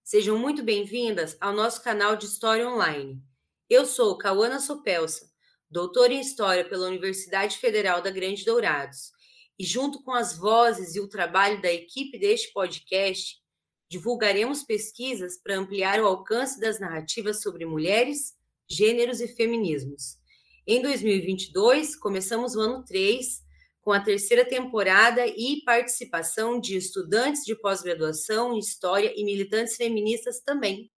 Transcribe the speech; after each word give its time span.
Sejam 0.03 0.39
muito 0.39 0.63
bem-vindas 0.63 1.35
ao 1.41 1.55
nosso 1.55 1.83
canal 1.83 2.15
de 2.15 2.27
História 2.27 2.69
Online. 2.69 3.23
Eu 3.71 3.87
sou 3.87 4.19
Cauana 4.19 4.61
Sopelsa, 4.61 5.31
doutora 5.75 6.15
em 6.15 6.21
História 6.21 6.65
pela 6.65 6.87
Universidade 6.87 7.59
Federal 7.59 8.01
da 8.01 8.09
Grande 8.09 8.45
Dourados, 8.45 9.11
e 9.59 9.65
junto 9.65 10.05
com 10.05 10.13
as 10.13 10.39
vozes 10.39 10.95
e 10.95 11.01
o 11.01 11.09
trabalho 11.09 11.61
da 11.61 11.73
equipe 11.73 12.17
deste 12.17 12.53
podcast, 12.53 13.43
divulgaremos 13.91 14.63
pesquisas 14.63 15.37
para 15.37 15.57
ampliar 15.57 16.01
o 16.01 16.07
alcance 16.07 16.61
das 16.61 16.79
narrativas 16.79 17.43
sobre 17.43 17.67
mulheres, 17.67 18.35
gêneros 18.71 19.21
e 19.21 19.27
feminismos. 19.27 20.17
Em 20.65 20.81
2022, 20.81 21.97
começamos 21.97 22.55
o 22.55 22.61
ano 22.61 22.85
3 22.85 23.43
com 23.81 23.91
a 23.91 23.99
terceira 23.99 24.45
temporada 24.45 25.27
e 25.27 25.61
participação 25.65 26.61
de 26.61 26.77
estudantes 26.77 27.45
de 27.45 27.57
pós-graduação 27.57 28.55
em 28.55 28.61
História 28.61 29.13
e 29.17 29.25
militantes 29.25 29.75
feministas 29.75 30.41
também. 30.41 30.89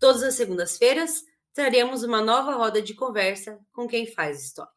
Todas 0.00 0.24
as 0.24 0.34
segundas-feiras, 0.34 1.22
traremos 1.54 2.02
uma 2.02 2.20
nova 2.20 2.56
roda 2.56 2.82
de 2.82 2.94
conversa 2.94 3.60
com 3.72 3.86
quem 3.86 4.06
faz 4.06 4.42
história. 4.42 4.72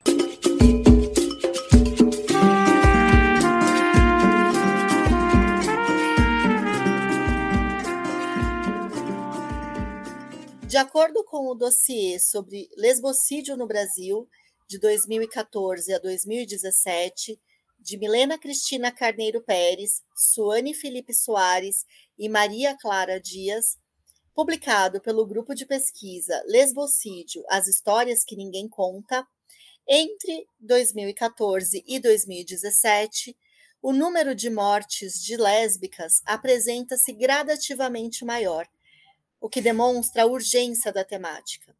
De 10.68 10.78
acordo 10.78 11.24
com 11.24 11.48
o 11.48 11.56
dossiê 11.56 12.20
sobre 12.20 12.70
lesbocídio 12.78 13.58
no 13.58 13.66
Brasil, 13.66 14.30
de 14.68 14.78
2014 14.78 15.92
a 15.92 15.98
2017, 15.98 17.40
de 17.80 17.98
Milena 17.98 18.38
Cristina 18.38 18.92
Carneiro 18.92 19.42
Pérez, 19.42 20.04
Suane 20.16 20.76
Felipe 20.76 21.14
Soares 21.14 21.86
e 22.20 22.30
Maria 22.30 22.78
Clara 22.78 23.20
Dias, 23.20 23.80
publicado 24.38 25.02
pelo 25.02 25.26
grupo 25.26 25.56
de 25.56 25.66
pesquisa 25.66 26.44
Lesbocídio: 26.46 27.44
As 27.50 27.66
Histórias 27.66 28.24
que 28.24 28.36
Ninguém 28.36 28.70
Conta, 28.70 29.28
entre 29.88 30.48
2014 30.60 31.84
e 31.88 32.00
2017, 32.00 33.36
o 33.82 33.92
número 33.92 34.36
de 34.36 34.52
mortes 34.52 35.20
de 35.24 35.36
lésbicas 35.36 36.22
apresenta-se 36.24 37.12
gradativamente 37.14 38.24
maior, 38.24 38.68
o 39.42 39.50
que 39.50 39.60
demonstra 39.60 40.22
a 40.22 40.28
urgência 40.28 40.94
da 40.94 41.04
temática. 41.04 41.76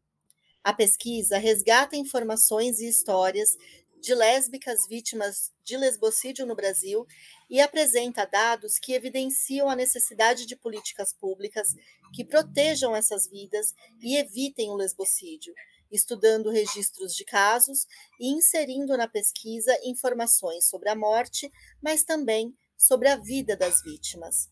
A 0.64 0.72
pesquisa 0.72 1.38
resgata 1.38 1.94
informações 1.94 2.80
e 2.80 2.88
histórias 2.88 3.56
de 4.00 4.16
lésbicas 4.16 4.84
vítimas 4.88 5.52
de 5.62 5.76
lesbocídio 5.76 6.44
no 6.44 6.56
Brasil 6.56 7.06
e 7.48 7.60
apresenta 7.60 8.26
dados 8.26 8.78
que 8.78 8.92
evidenciam 8.92 9.68
a 9.70 9.76
necessidade 9.76 10.46
de 10.46 10.56
políticas 10.56 11.12
públicas 11.12 11.74
que 12.12 12.24
protejam 12.24 12.94
essas 12.94 13.26
vidas 13.26 13.74
e 14.00 14.16
evitem 14.16 14.70
o 14.70 14.76
lesbocídio, 14.76 15.54
estudando 15.90 16.50
registros 16.50 17.14
de 17.14 17.24
casos 17.24 17.86
e 18.20 18.28
inserindo 18.28 18.96
na 18.96 19.08
pesquisa 19.08 19.78
informações 19.84 20.68
sobre 20.68 20.90
a 20.90 20.94
morte, 20.94 21.50
mas 21.82 22.04
também 22.04 22.54
sobre 22.76 23.08
a 23.08 23.16
vida 23.16 23.56
das 23.56 23.82
vítimas. 23.82 24.50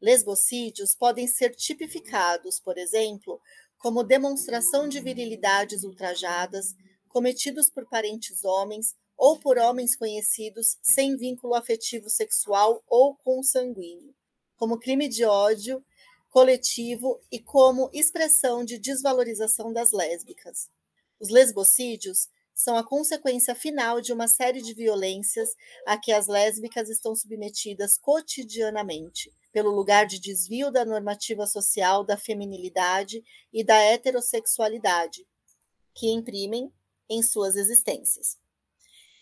Lesbocídios 0.00 0.94
podem 0.94 1.26
ser 1.26 1.54
tipificados, 1.54 2.60
por 2.60 2.78
exemplo, 2.78 3.40
como 3.78 4.04
demonstração 4.04 4.88
de 4.88 5.00
virilidades 5.00 5.84
ultrajadas 5.84 6.74
cometidos 7.08 7.70
por 7.70 7.88
parentes 7.88 8.44
homens 8.44 8.94
ou 9.16 9.38
por 9.38 9.58
homens 9.58 9.96
conhecidos 9.96 10.76
sem 10.82 11.16
vínculo 11.16 11.54
afetivo 11.54 12.10
sexual 12.10 12.82
ou 12.86 13.16
consanguíneo, 13.16 14.14
como 14.56 14.78
crime 14.78 15.08
de 15.08 15.24
ódio 15.24 15.84
coletivo 16.30 17.20
e 17.32 17.38
como 17.38 17.88
expressão 17.94 18.64
de 18.64 18.78
desvalorização 18.78 19.72
das 19.72 19.90
lésbicas. 19.90 20.68
Os 21.18 21.30
lesbocídios 21.30 22.28
são 22.54 22.76
a 22.76 22.84
consequência 22.84 23.54
final 23.54 24.00
de 24.00 24.12
uma 24.12 24.28
série 24.28 24.60
de 24.60 24.74
violências 24.74 25.50
a 25.86 25.98
que 25.98 26.12
as 26.12 26.26
lésbicas 26.26 26.88
estão 26.88 27.14
submetidas 27.14 27.96
cotidianamente, 27.96 29.32
pelo 29.52 29.70
lugar 29.70 30.06
de 30.06 30.18
desvio 30.18 30.70
da 30.70 30.84
normativa 30.84 31.46
social 31.46 32.04
da 32.04 32.16
feminilidade 32.16 33.22
e 33.52 33.64
da 33.64 33.76
heterossexualidade, 33.76 35.26
que 35.94 36.10
imprimem 36.10 36.70
em 37.08 37.22
suas 37.22 37.56
existências. 37.56 38.36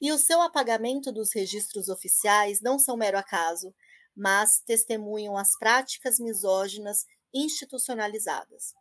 E 0.04 0.12
o 0.12 0.18
seu 0.18 0.42
apagamento 0.42 1.10
dos 1.10 1.32
registros 1.32 1.88
oficiais 1.88 2.60
não 2.60 2.78
são 2.78 2.94
mero 2.94 3.16
acaso, 3.16 3.74
mas 4.14 4.60
testemunham 4.60 5.34
as 5.34 5.56
práticas 5.58 6.18
misóginas 6.18 7.06
institucionalizadas. 7.32 8.74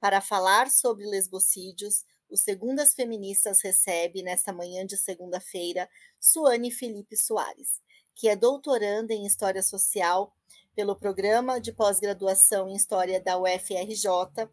Para 0.00 0.20
falar 0.20 0.68
sobre 0.72 1.06
lesbocídios, 1.06 2.04
o 2.28 2.36
Segundas 2.36 2.94
Feministas 2.94 3.58
recebe, 3.62 4.24
nesta 4.24 4.52
manhã 4.52 4.84
de 4.84 4.96
segunda-feira, 4.96 5.88
Suane 6.18 6.72
Felipe 6.72 7.16
Soares, 7.16 7.80
que 8.12 8.28
é 8.28 8.34
doutoranda 8.34 9.14
em 9.14 9.26
História 9.26 9.62
Social 9.62 10.34
pelo 10.74 10.96
Programa 10.96 11.60
de 11.60 11.72
Pós-Graduação 11.72 12.68
em 12.68 12.74
História 12.74 13.20
da 13.20 13.38
UFRJ, 13.38 14.50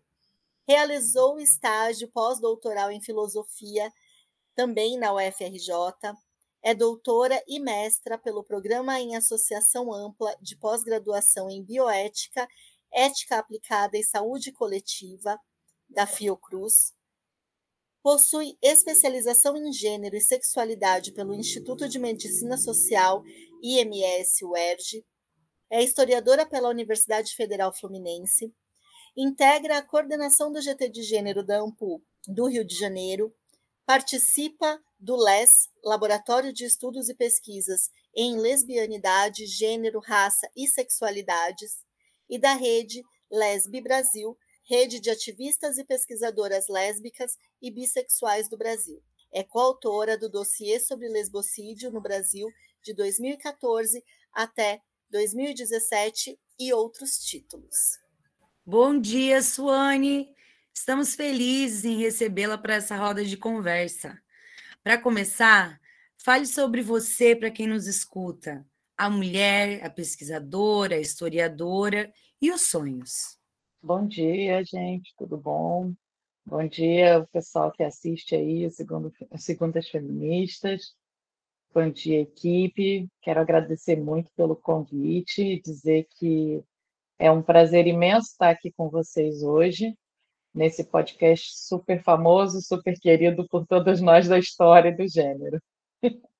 realizou 0.67 1.39
estágio 1.39 2.07
pós-doutoral 2.11 2.91
em 2.91 3.01
Filosofia 3.01 3.91
também 4.61 4.95
na 4.95 5.11
UFRJ, 5.11 5.73
é 6.61 6.75
doutora 6.75 7.43
e 7.47 7.59
mestra 7.59 8.15
pelo 8.15 8.43
Programa 8.43 8.99
em 8.99 9.15
Associação 9.15 9.91
Ampla 9.91 10.37
de 10.39 10.55
Pós-Graduação 10.55 11.49
em 11.49 11.63
Bioética, 11.63 12.47
Ética 12.93 13.39
Aplicada 13.39 13.97
e 13.97 14.03
Saúde 14.03 14.51
Coletiva, 14.51 15.35
da 15.89 16.05
Fiocruz. 16.05 16.93
Possui 18.03 18.55
especialização 18.61 19.57
em 19.57 19.73
Gênero 19.73 20.15
e 20.15 20.21
Sexualidade 20.21 21.11
pelo 21.11 21.33
Instituto 21.33 21.89
de 21.89 21.97
Medicina 21.97 22.55
Social 22.55 23.23
IMS 23.63 24.45
UERJ. 24.45 25.03
É 25.71 25.81
historiadora 25.81 26.45
pela 26.45 26.69
Universidade 26.69 27.33
Federal 27.33 27.73
Fluminense. 27.73 28.53
Integra 29.17 29.79
a 29.79 29.81
coordenação 29.81 30.51
do 30.51 30.61
GT 30.61 30.87
de 30.87 31.01
Gênero 31.01 31.43
da 31.43 31.61
AMPU 31.61 31.99
do 32.27 32.45
Rio 32.45 32.63
de 32.63 32.75
Janeiro 32.75 33.33
Participa 33.85 34.81
do 34.99 35.15
LES, 35.15 35.69
Laboratório 35.83 36.53
de 36.53 36.65
Estudos 36.65 37.09
e 37.09 37.15
Pesquisas 37.15 37.89
em 38.15 38.37
Lesbianidade, 38.37 39.45
Gênero, 39.45 39.99
Raça 39.99 40.49
e 40.55 40.67
Sexualidades, 40.67 41.83
e 42.29 42.37
da 42.37 42.53
rede 42.53 43.03
Lesbi 43.29 43.81
Brasil, 43.81 44.37
rede 44.63 44.99
de 44.99 45.09
ativistas 45.09 45.77
e 45.77 45.83
pesquisadoras 45.83 46.67
lésbicas 46.67 47.37
e 47.61 47.71
bissexuais 47.71 48.49
do 48.49 48.57
Brasil. 48.57 49.01
É 49.31 49.43
coautora 49.43 50.17
do 50.17 50.29
dossiê 50.29 50.79
sobre 50.79 51.07
lesbocídio 51.07 51.91
no 51.91 52.01
Brasil 52.01 52.49
de 52.83 52.93
2014 52.93 54.03
até 54.33 54.81
2017 55.09 56.39
e 56.59 56.73
outros 56.73 57.17
títulos. 57.17 57.99
Bom 58.65 58.99
dia, 58.99 59.41
Suane! 59.41 60.33
Estamos 60.73 61.15
felizes 61.15 61.85
em 61.85 61.97
recebê-la 61.97 62.57
para 62.57 62.75
essa 62.75 62.95
roda 62.95 63.23
de 63.23 63.37
conversa. 63.37 64.19
Para 64.83 64.97
começar, 64.97 65.79
fale 66.17 66.45
sobre 66.45 66.81
você 66.81 67.35
para 67.35 67.51
quem 67.51 67.67
nos 67.67 67.87
escuta, 67.87 68.65
a 68.97 69.09
mulher, 69.09 69.83
a 69.85 69.89
pesquisadora, 69.89 70.95
a 70.95 70.99
historiadora 70.99 72.11
e 72.41 72.51
os 72.51 72.69
sonhos. 72.69 73.37
Bom 73.81 74.07
dia, 74.07 74.63
gente, 74.63 75.13
tudo 75.17 75.37
bom? 75.37 75.93
Bom 76.45 76.67
dia, 76.67 77.19
o 77.19 77.27
pessoal 77.27 77.71
que 77.71 77.83
assiste 77.83 78.35
aí, 78.35 78.69
segundo, 78.71 79.13
Segundas 79.37 79.87
Feministas. 79.89 80.95
Bom 81.73 81.89
dia, 81.89 82.21
equipe. 82.21 83.07
Quero 83.21 83.39
agradecer 83.39 83.95
muito 83.95 84.31
pelo 84.35 84.55
convite 84.55 85.41
e 85.41 85.61
dizer 85.61 86.07
que 86.17 86.63
é 87.19 87.31
um 87.31 87.41
prazer 87.41 87.87
imenso 87.87 88.31
estar 88.31 88.49
aqui 88.49 88.71
com 88.71 88.89
vocês 88.89 89.43
hoje, 89.43 89.95
nesse 90.53 90.83
podcast 90.83 91.47
super 91.67 92.01
famoso, 92.03 92.61
super 92.61 92.93
querido 92.99 93.47
por 93.47 93.65
todos 93.65 94.01
nós 94.01 94.27
da 94.27 94.37
história 94.39 94.95
do 94.95 95.07
gênero. 95.07 95.61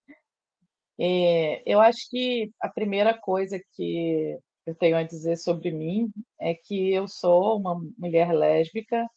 É, 1.03 1.63
eu 1.65 1.79
acho 1.81 2.07
que 2.11 2.51
a 2.61 2.69
primeira 2.69 3.17
coisa 3.17 3.59
que 3.73 4.37
eu 4.67 4.75
tenho 4.75 4.95
a 4.95 5.03
dizer 5.03 5.35
sobre 5.37 5.71
mim 5.71 6.11
é 6.39 6.53
que 6.53 6.93
eu 6.93 7.07
sou 7.07 7.57
uma 7.57 7.75
mulher 7.97 8.31
lésbica, 8.31 9.07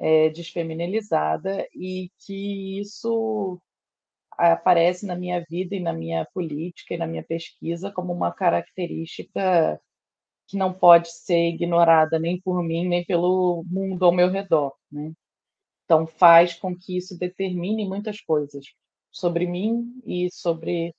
é, 0.00 0.30
desfeminilizada, 0.30 1.66
e 1.74 2.10
que 2.26 2.80
isso 2.80 3.60
aparece 4.32 5.06
na 5.06 5.16
minha 5.16 5.44
vida 5.48 5.76
e 5.76 5.80
na 5.80 5.92
minha 5.92 6.26
política 6.34 6.94
e 6.94 6.98
na 6.98 7.06
minha 7.06 7.24
pesquisa 7.24 7.92
como 7.92 8.12
uma 8.12 8.32
característica 8.32 9.80
que 10.48 10.56
não 10.56 10.72
pode 10.72 11.12
ser 11.12 11.50
ignorada 11.50 12.18
nem 12.18 12.40
por 12.40 12.62
mim, 12.62 12.88
nem 12.88 13.04
pelo 13.04 13.62
mundo 13.66 14.04
ao 14.04 14.12
meu 14.12 14.30
redor. 14.30 14.74
Né? 14.90 15.12
Então, 15.84 16.06
faz 16.06 16.54
com 16.54 16.76
que 16.76 16.96
isso 16.96 17.18
determine 17.18 17.86
muitas 17.86 18.20
coisas 18.20 18.64
sobre 19.12 19.46
mim 19.46 20.00
e 20.06 20.28
sobre 20.32 20.94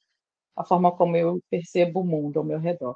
a 0.56 0.64
forma 0.64 0.96
como 0.96 1.18
eu 1.18 1.40
percebo 1.50 2.02
o 2.02 2.06
mundo 2.06 2.40
ao 2.40 2.46
meu 2.46 2.60
redor. 2.60 2.96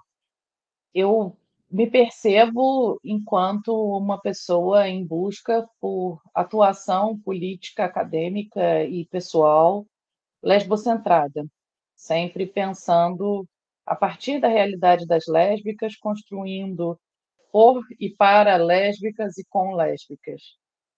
Eu 0.94 1.35
me 1.71 1.89
percebo 1.89 3.00
enquanto 3.03 3.73
uma 3.97 4.21
pessoa 4.21 4.88
em 4.88 5.05
busca 5.05 5.67
por 5.79 6.21
atuação 6.35 7.19
política, 7.19 7.85
acadêmica 7.85 8.83
e 8.83 9.05
pessoal 9.07 9.85
lesbocentrada, 10.44 11.45
sempre 11.95 12.45
pensando 12.45 13.47
a 13.85 13.95
partir 13.95 14.39
da 14.39 14.47
realidade 14.47 15.06
das 15.06 15.25
lésbicas, 15.27 15.95
construindo 15.95 17.00
por 17.51 17.83
e 18.00 18.09
para 18.09 18.57
lésbicas 18.57 19.38
e 19.38 19.45
com 19.50 19.75
lésbicas. 19.75 20.41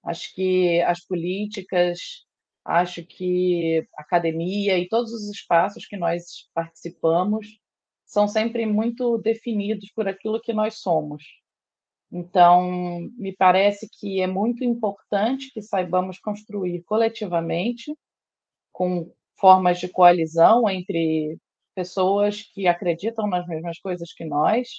Acho 0.04 0.34
que 0.36 0.82
as 0.84 1.04
políticas, 1.06 2.00
acho 2.64 3.06
que 3.06 3.88
a 3.98 4.02
academia 4.04 4.78
e 4.80 4.88
todos 4.88 5.12
os 5.12 5.30
espaços 5.30 5.86
que 5.86 5.98
nós 5.98 6.50
participamos 6.54 7.60
são 8.06 8.28
sempre 8.28 8.66
muito 8.66 9.18
definidos 9.18 9.92
por 9.94 10.08
aquilo 10.08 10.40
que 10.40 10.54
nós 10.54 10.80
somos. 10.80 11.24
Então, 12.12 13.10
me 13.18 13.36
parece 13.36 13.90
que 14.00 14.22
é 14.22 14.28
muito 14.28 14.64
importante 14.64 15.52
que 15.52 15.62
saibamos 15.62 16.20
construir 16.20 16.84
coletivamente, 16.84 17.94
com 18.72 19.12
formas 19.38 19.80
de 19.80 19.90
coalizão 19.90 20.70
entre 20.70 21.38
pessoas 21.76 22.44
que 22.54 22.68
acreditam 22.68 23.28
nas 23.28 23.46
mesmas 23.48 23.78
coisas 23.80 24.14
que 24.14 24.26
nós. 24.26 24.70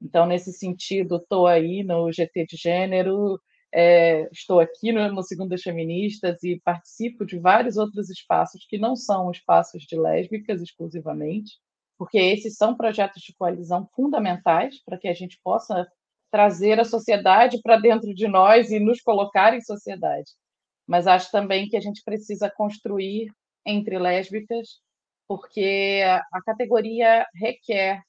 Então, 0.00 0.26
nesse 0.26 0.52
sentido, 0.52 1.16
estou 1.16 1.46
aí 1.46 1.82
no 1.82 2.12
GT 2.12 2.46
de 2.46 2.56
Gênero, 2.56 3.40
é, 3.72 4.28
estou 4.30 4.60
aqui 4.60 4.92
no, 4.92 5.12
no 5.12 5.22
Segundas 5.22 5.62
Feministas 5.62 6.42
e 6.44 6.60
participo 6.64 7.26
de 7.26 7.38
vários 7.38 7.76
outros 7.76 8.08
espaços 8.10 8.64
que 8.68 8.78
não 8.78 8.94
são 8.94 9.30
espaços 9.30 9.82
de 9.82 9.98
lésbicas 9.98 10.62
exclusivamente, 10.62 11.52
porque 11.98 12.18
esses 12.18 12.56
são 12.56 12.76
projetos 12.76 13.22
de 13.22 13.34
coalizão 13.34 13.88
fundamentais 13.96 14.82
para 14.84 14.98
que 14.98 15.08
a 15.08 15.14
gente 15.14 15.40
possa 15.42 15.86
trazer 16.30 16.78
a 16.78 16.84
sociedade 16.84 17.60
para 17.62 17.78
dentro 17.78 18.12
de 18.14 18.28
nós 18.28 18.70
e 18.70 18.78
nos 18.78 19.00
colocar 19.00 19.54
em 19.54 19.60
sociedade. 19.60 20.30
Mas 20.86 21.06
acho 21.06 21.30
também 21.30 21.68
que 21.68 21.76
a 21.76 21.80
gente 21.80 22.02
precisa 22.04 22.50
construir 22.50 23.28
entre 23.66 23.98
lésbicas, 23.98 24.80
porque 25.26 26.02
a 26.32 26.42
categoria 26.42 27.26
requer 27.34 28.02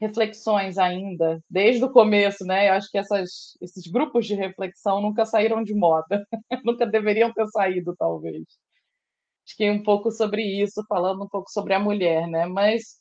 reflexões 0.00 0.78
ainda, 0.78 1.40
desde 1.48 1.84
o 1.84 1.90
começo, 1.90 2.44
né? 2.44 2.68
Eu 2.68 2.74
acho 2.74 2.90
que 2.90 2.98
essas, 2.98 3.56
esses 3.60 3.86
grupos 3.86 4.26
de 4.26 4.34
reflexão 4.34 5.00
nunca 5.00 5.24
saíram 5.24 5.62
de 5.62 5.74
moda, 5.74 6.26
nunca 6.64 6.86
deveriam 6.86 7.32
ter 7.32 7.46
saído, 7.48 7.94
talvez. 7.98 8.44
É 9.60 9.70
um 9.70 9.82
pouco 9.82 10.10
sobre 10.10 10.42
isso, 10.42 10.84
falando 10.88 11.24
um 11.24 11.28
pouco 11.28 11.50
sobre 11.50 11.72
a 11.72 11.78
mulher, 11.78 12.26
né? 12.26 12.46
Mas 12.46 13.00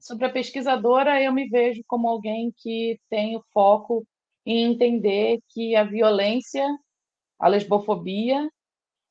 sobre 0.00 0.26
a 0.26 0.32
pesquisadora, 0.32 1.22
eu 1.22 1.32
me 1.32 1.48
vejo 1.48 1.82
como 1.86 2.08
alguém 2.08 2.52
que 2.56 2.98
tem 3.10 3.36
o 3.36 3.44
foco 3.52 4.06
em 4.46 4.72
entender 4.72 5.40
que 5.50 5.76
a 5.76 5.84
violência, 5.84 6.66
a 7.38 7.48
lesbofobia 7.48 8.48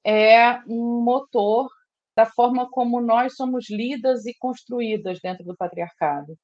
é 0.05 0.59
um 0.67 1.01
motor 1.01 1.69
da 2.15 2.25
forma 2.25 2.69
como 2.69 3.01
nós 3.01 3.35
somos 3.35 3.69
lidas 3.69 4.25
e 4.25 4.33
construídas 4.37 5.19
dentro 5.21 5.43
do 5.45 5.55
patriarcado. 5.55 6.37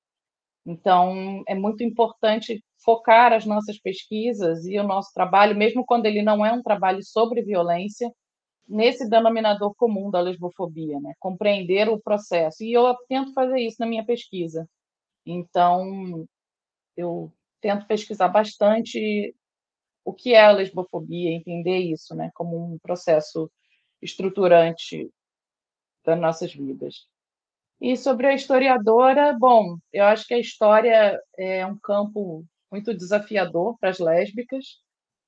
Então, 0.65 1.43
é 1.47 1.55
muito 1.55 1.83
importante 1.83 2.63
focar 2.83 3.33
as 3.33 3.45
nossas 3.45 3.79
pesquisas 3.79 4.65
e 4.65 4.77
o 4.79 4.83
nosso 4.83 5.11
trabalho, 5.13 5.55
mesmo 5.57 5.85
quando 5.85 6.05
ele 6.05 6.21
não 6.21 6.45
é 6.45 6.51
um 6.51 6.61
trabalho 6.61 7.03
sobre 7.03 7.41
violência, 7.41 8.11
nesse 8.67 9.09
denominador 9.09 9.73
comum 9.75 10.11
da 10.11 10.19
lesbofobia, 10.19 10.99
né? 10.99 11.13
compreender 11.19 11.89
o 11.89 12.01
processo. 12.01 12.63
E 12.63 12.73
eu 12.73 12.95
tento 13.07 13.33
fazer 13.33 13.59
isso 13.61 13.77
na 13.79 13.85
minha 13.87 14.05
pesquisa. 14.05 14.67
Então, 15.25 16.25
eu 16.97 17.31
tento 17.61 17.87
pesquisar 17.87 18.29
bastante 18.29 19.33
o 20.03 20.13
que 20.13 20.33
é 20.33 20.41
a 20.45 20.51
lesbofobia, 20.51 21.31
entender 21.31 21.79
isso, 21.79 22.15
né, 22.15 22.31
como 22.33 22.73
um 22.73 22.79
processo 22.79 23.51
estruturante 24.01 25.09
das 26.07 26.19
nossas 26.19 26.53
vidas. 26.53 27.05
E 27.81 27.97
sobre 27.97 28.27
a 28.27 28.33
historiadora, 28.33 29.37
bom, 29.37 29.77
eu 29.91 30.05
acho 30.05 30.25
que 30.25 30.33
a 30.33 30.39
história 30.39 31.19
é 31.37 31.65
um 31.65 31.77
campo 31.77 32.45
muito 32.71 32.95
desafiador 32.95 33.77
para 33.77 33.89
as 33.89 33.99
lésbicas. 33.99 34.65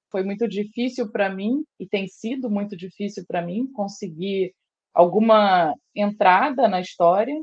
Foi 0.09 0.23
muito 0.23 0.47
difícil 0.47 1.11
para 1.11 1.29
mim 1.29 1.63
e 1.77 1.85
tem 1.85 2.07
sido 2.07 2.49
muito 2.49 2.77
difícil 2.77 3.25
para 3.27 3.41
mim 3.41 3.67
conseguir 3.73 4.53
alguma 4.93 5.75
entrada 5.93 6.67
na 6.67 6.81
história, 6.81 7.35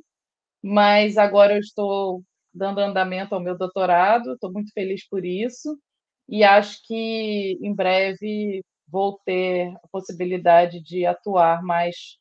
mas 0.62 1.18
agora 1.18 1.54
eu 1.54 1.60
estou 1.60 2.22
dando 2.52 2.80
andamento 2.80 3.34
ao 3.34 3.40
meu 3.40 3.56
doutorado, 3.56 4.32
estou 4.32 4.52
muito 4.52 4.72
feliz 4.72 5.06
por 5.08 5.24
isso 5.24 5.78
e 6.28 6.42
acho 6.42 6.80
que 6.84 7.58
em 7.62 7.72
breve 7.72 8.64
vou 8.88 9.20
ter 9.24 9.68
a 9.84 9.88
possibilidade 9.92 10.80
de 10.82 11.06
atuar 11.06 11.62
mais 11.62 12.18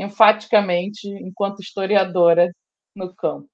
enfaticamente 0.00 1.06
enquanto 1.06 1.60
historiadora 1.60 2.50
no 2.94 3.14
campo. 3.14 3.48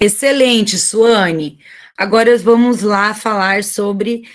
Excelente, 0.00 0.78
Suane. 0.78 1.58
Agora 1.96 2.38
vamos 2.38 2.82
lá 2.82 3.12
falar 3.12 3.64
sobre 3.64 4.28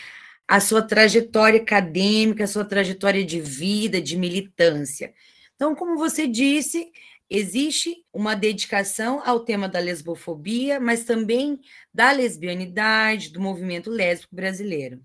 a 0.45 0.59
sua 0.59 0.81
trajetória 0.81 1.61
acadêmica, 1.61 2.43
a 2.43 2.47
sua 2.47 2.65
trajetória 2.65 3.23
de 3.23 3.39
vida, 3.39 4.01
de 4.01 4.17
militância. 4.17 5.13
Então, 5.55 5.73
como 5.73 5.97
você 5.97 6.27
disse, 6.27 6.91
existe 7.29 8.05
uma 8.11 8.35
dedicação 8.35 9.21
ao 9.25 9.39
tema 9.39 9.69
da 9.69 9.79
lesbofobia, 9.79 10.81
mas 10.81 11.05
também 11.05 11.61
da 11.93 12.11
lesbianidade, 12.11 13.31
do 13.31 13.39
movimento 13.39 13.89
lésbico 13.89 14.35
brasileiro. 14.35 15.01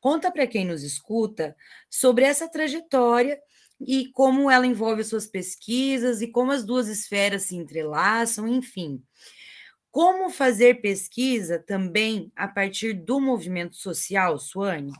Conta 0.00 0.32
para 0.32 0.46
quem 0.46 0.64
nos 0.64 0.82
escuta 0.82 1.54
sobre 1.88 2.24
essa 2.24 2.48
trajetória 2.48 3.38
e 3.80 4.10
como 4.12 4.50
ela 4.50 4.66
envolve 4.66 5.02
suas 5.02 5.26
pesquisas 5.26 6.20
e 6.20 6.28
como 6.28 6.52
as 6.52 6.64
duas 6.64 6.88
esferas 6.88 7.42
se 7.44 7.56
entrelaçam, 7.56 8.46
enfim. 8.46 9.02
Como 9.90 10.30
fazer 10.30 10.80
pesquisa 10.80 11.58
também 11.58 12.30
a 12.36 12.46
partir 12.46 12.92
do 12.92 13.20
movimento 13.20 13.76
social, 13.76 14.38
Suane? 14.38 14.92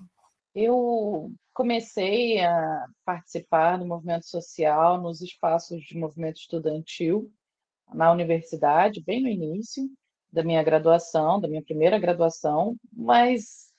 Eu 0.55 1.33
comecei 1.53 2.41
a 2.41 2.87
participar 3.05 3.77
do 3.77 3.87
movimento 3.87 4.27
social 4.27 5.01
nos 5.01 5.21
espaços 5.21 5.83
de 5.85 5.97
movimento 5.97 6.41
estudantil 6.41 7.31
na 7.95 8.11
universidade, 8.11 9.03
bem 9.03 9.23
no 9.23 9.29
início 9.29 9.89
da 10.33 10.43
minha 10.43 10.63
graduação, 10.63 11.41
da 11.41 11.49
minha 11.49 11.63
primeira 11.63 11.99
graduação, 11.99 12.77
mas 12.93 13.70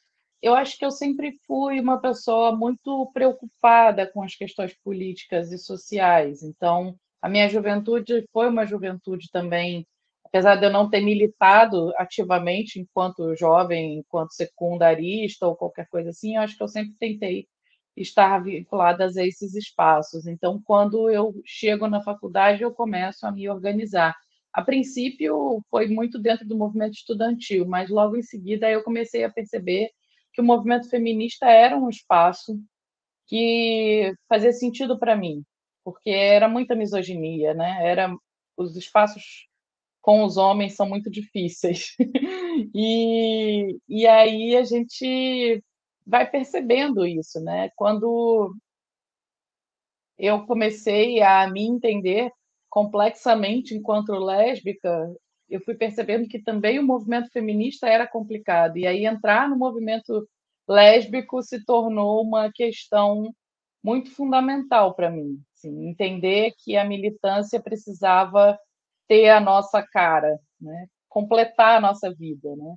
eu 0.41 0.53
acho 0.55 0.77
que 0.77 0.85
eu 0.85 0.91
sempre 0.91 1.37
fui 1.45 1.79
uma 1.79 1.99
pessoa 2.01 2.55
muito 2.55 3.09
preocupada 3.13 4.07
com 4.11 4.23
as 4.23 4.35
questões 4.35 4.73
políticas 4.83 5.51
e 5.51 5.57
sociais. 5.57 6.43
Então, 6.43 6.95
a 7.21 7.29
minha 7.29 7.47
juventude 7.49 8.25
foi 8.33 8.49
uma 8.49 8.65
juventude 8.65 9.27
também, 9.31 9.85
apesar 10.25 10.55
de 10.55 10.65
eu 10.65 10.71
não 10.71 10.89
ter 10.89 11.01
militado 11.01 11.93
ativamente 11.97 12.79
enquanto 12.79 13.35
jovem, 13.35 13.99
enquanto 13.99 14.33
secundarista 14.33 15.47
ou 15.47 15.55
qualquer 15.55 15.87
coisa 15.89 16.09
assim, 16.09 16.35
eu 16.35 16.41
acho 16.41 16.57
que 16.57 16.63
eu 16.63 16.67
sempre 16.67 16.95
tentei 16.99 17.47
estar 17.95 18.39
vinculada 18.43 19.05
a 19.05 19.25
esses 19.25 19.53
espaços. 19.55 20.25
Então, 20.25 20.61
quando 20.65 21.09
eu 21.09 21.33
chego 21.45 21.87
na 21.87 22.01
faculdade, 22.01 22.63
eu 22.63 22.73
começo 22.73 23.25
a 23.25 23.31
me 23.31 23.47
organizar. 23.49 24.15
A 24.53 24.61
princípio, 24.61 25.61
foi 25.69 25.87
muito 25.87 26.19
dentro 26.19 26.47
do 26.47 26.57
movimento 26.57 26.93
estudantil, 26.93 27.65
mas 27.65 27.89
logo 27.89 28.17
em 28.17 28.21
seguida 28.21 28.69
eu 28.69 28.83
comecei 28.83 29.23
a 29.23 29.29
perceber 29.31 29.89
que 30.33 30.41
o 30.41 30.43
movimento 30.43 30.89
feminista 30.89 31.47
era 31.47 31.77
um 31.77 31.89
espaço 31.89 32.59
que 33.27 34.13
fazia 34.27 34.51
sentido 34.51 34.99
para 34.99 35.15
mim, 35.15 35.43
porque 35.83 36.09
era 36.09 36.49
muita 36.49 36.75
misoginia, 36.75 37.53
né? 37.53 37.77
Era 37.87 38.13
os 38.57 38.75
espaços 38.75 39.47
com 40.01 40.23
os 40.23 40.35
homens 40.37 40.75
são 40.75 40.87
muito 40.89 41.09
difíceis. 41.09 41.95
e, 42.75 43.77
e 43.87 44.07
aí 44.07 44.55
a 44.57 44.63
gente 44.63 45.63
vai 46.05 46.29
percebendo 46.29 47.05
isso, 47.05 47.39
né? 47.39 47.69
Quando 47.75 48.53
eu 50.17 50.45
comecei 50.45 51.21
a 51.21 51.47
me 51.49 51.63
entender 51.63 52.31
complexamente 52.69 53.75
enquanto 53.75 54.11
lésbica, 54.13 55.13
eu 55.51 55.59
fui 55.61 55.75
percebendo 55.75 56.27
que 56.27 56.41
também 56.41 56.79
o 56.79 56.83
movimento 56.83 57.29
feminista 57.29 57.87
era 57.87 58.07
complicado. 58.07 58.77
E 58.77 58.87
aí 58.87 59.05
entrar 59.05 59.49
no 59.49 59.57
movimento 59.57 60.27
lésbico 60.67 61.43
se 61.43 61.63
tornou 61.65 62.23
uma 62.23 62.51
questão 62.51 63.33
muito 63.83 64.11
fundamental 64.11 64.95
para 64.95 65.09
mim. 65.09 65.41
Assim, 65.55 65.89
entender 65.89 66.53
que 66.57 66.77
a 66.77 66.85
militância 66.85 67.61
precisava 67.61 68.57
ter 69.07 69.29
a 69.29 69.41
nossa 69.41 69.85
cara, 69.85 70.39
né? 70.59 70.87
completar 71.09 71.77
a 71.77 71.81
nossa 71.81 72.13
vida. 72.13 72.55
Né? 72.55 72.75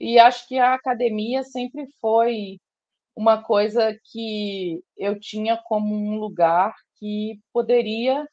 E 0.00 0.18
acho 0.18 0.48
que 0.48 0.58
a 0.58 0.74
academia 0.74 1.42
sempre 1.44 1.86
foi 2.00 2.58
uma 3.14 3.42
coisa 3.42 3.96
que 4.10 4.82
eu 4.96 5.20
tinha 5.20 5.56
como 5.64 5.94
um 5.94 6.18
lugar 6.18 6.74
que 6.96 7.38
poderia 7.52 8.26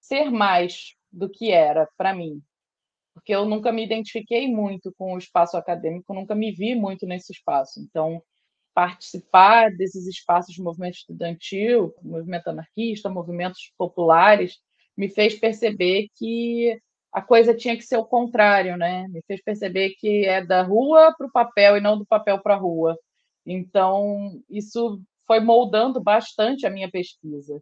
ser 0.00 0.30
mais 0.30 0.94
do 1.12 1.28
que 1.28 1.50
era 1.50 1.88
para 1.96 2.14
mim, 2.14 2.40
porque 3.14 3.34
eu 3.34 3.44
nunca 3.44 3.72
me 3.72 3.84
identifiquei 3.84 4.48
muito 4.48 4.92
com 4.96 5.14
o 5.14 5.18
espaço 5.18 5.56
acadêmico, 5.56 6.14
nunca 6.14 6.34
me 6.34 6.52
vi 6.52 6.74
muito 6.74 7.06
nesse 7.06 7.32
espaço. 7.32 7.80
Então, 7.80 8.22
participar 8.74 9.70
desses 9.76 10.06
espaços 10.06 10.54
de 10.54 10.62
movimento 10.62 10.94
estudantil, 10.94 11.94
movimento 12.02 12.48
anarquista, 12.48 13.08
movimentos 13.08 13.72
populares, 13.76 14.58
me 14.96 15.08
fez 15.08 15.38
perceber 15.38 16.08
que 16.16 16.78
a 17.12 17.20
coisa 17.20 17.54
tinha 17.54 17.76
que 17.76 17.82
ser 17.82 17.96
o 17.96 18.04
contrário, 18.04 18.76
né? 18.76 19.08
Me 19.08 19.20
fez 19.26 19.42
perceber 19.42 19.90
que 19.98 20.24
é 20.24 20.44
da 20.44 20.62
rua 20.62 21.14
para 21.16 21.26
o 21.26 21.32
papel 21.32 21.76
e 21.76 21.80
não 21.80 21.98
do 21.98 22.06
papel 22.06 22.40
para 22.40 22.54
a 22.54 22.58
rua. 22.58 22.96
Então, 23.44 24.40
isso 24.48 25.00
foi 25.26 25.40
moldando 25.40 26.00
bastante 26.02 26.66
a 26.66 26.70
minha 26.70 26.90
pesquisa. 26.90 27.60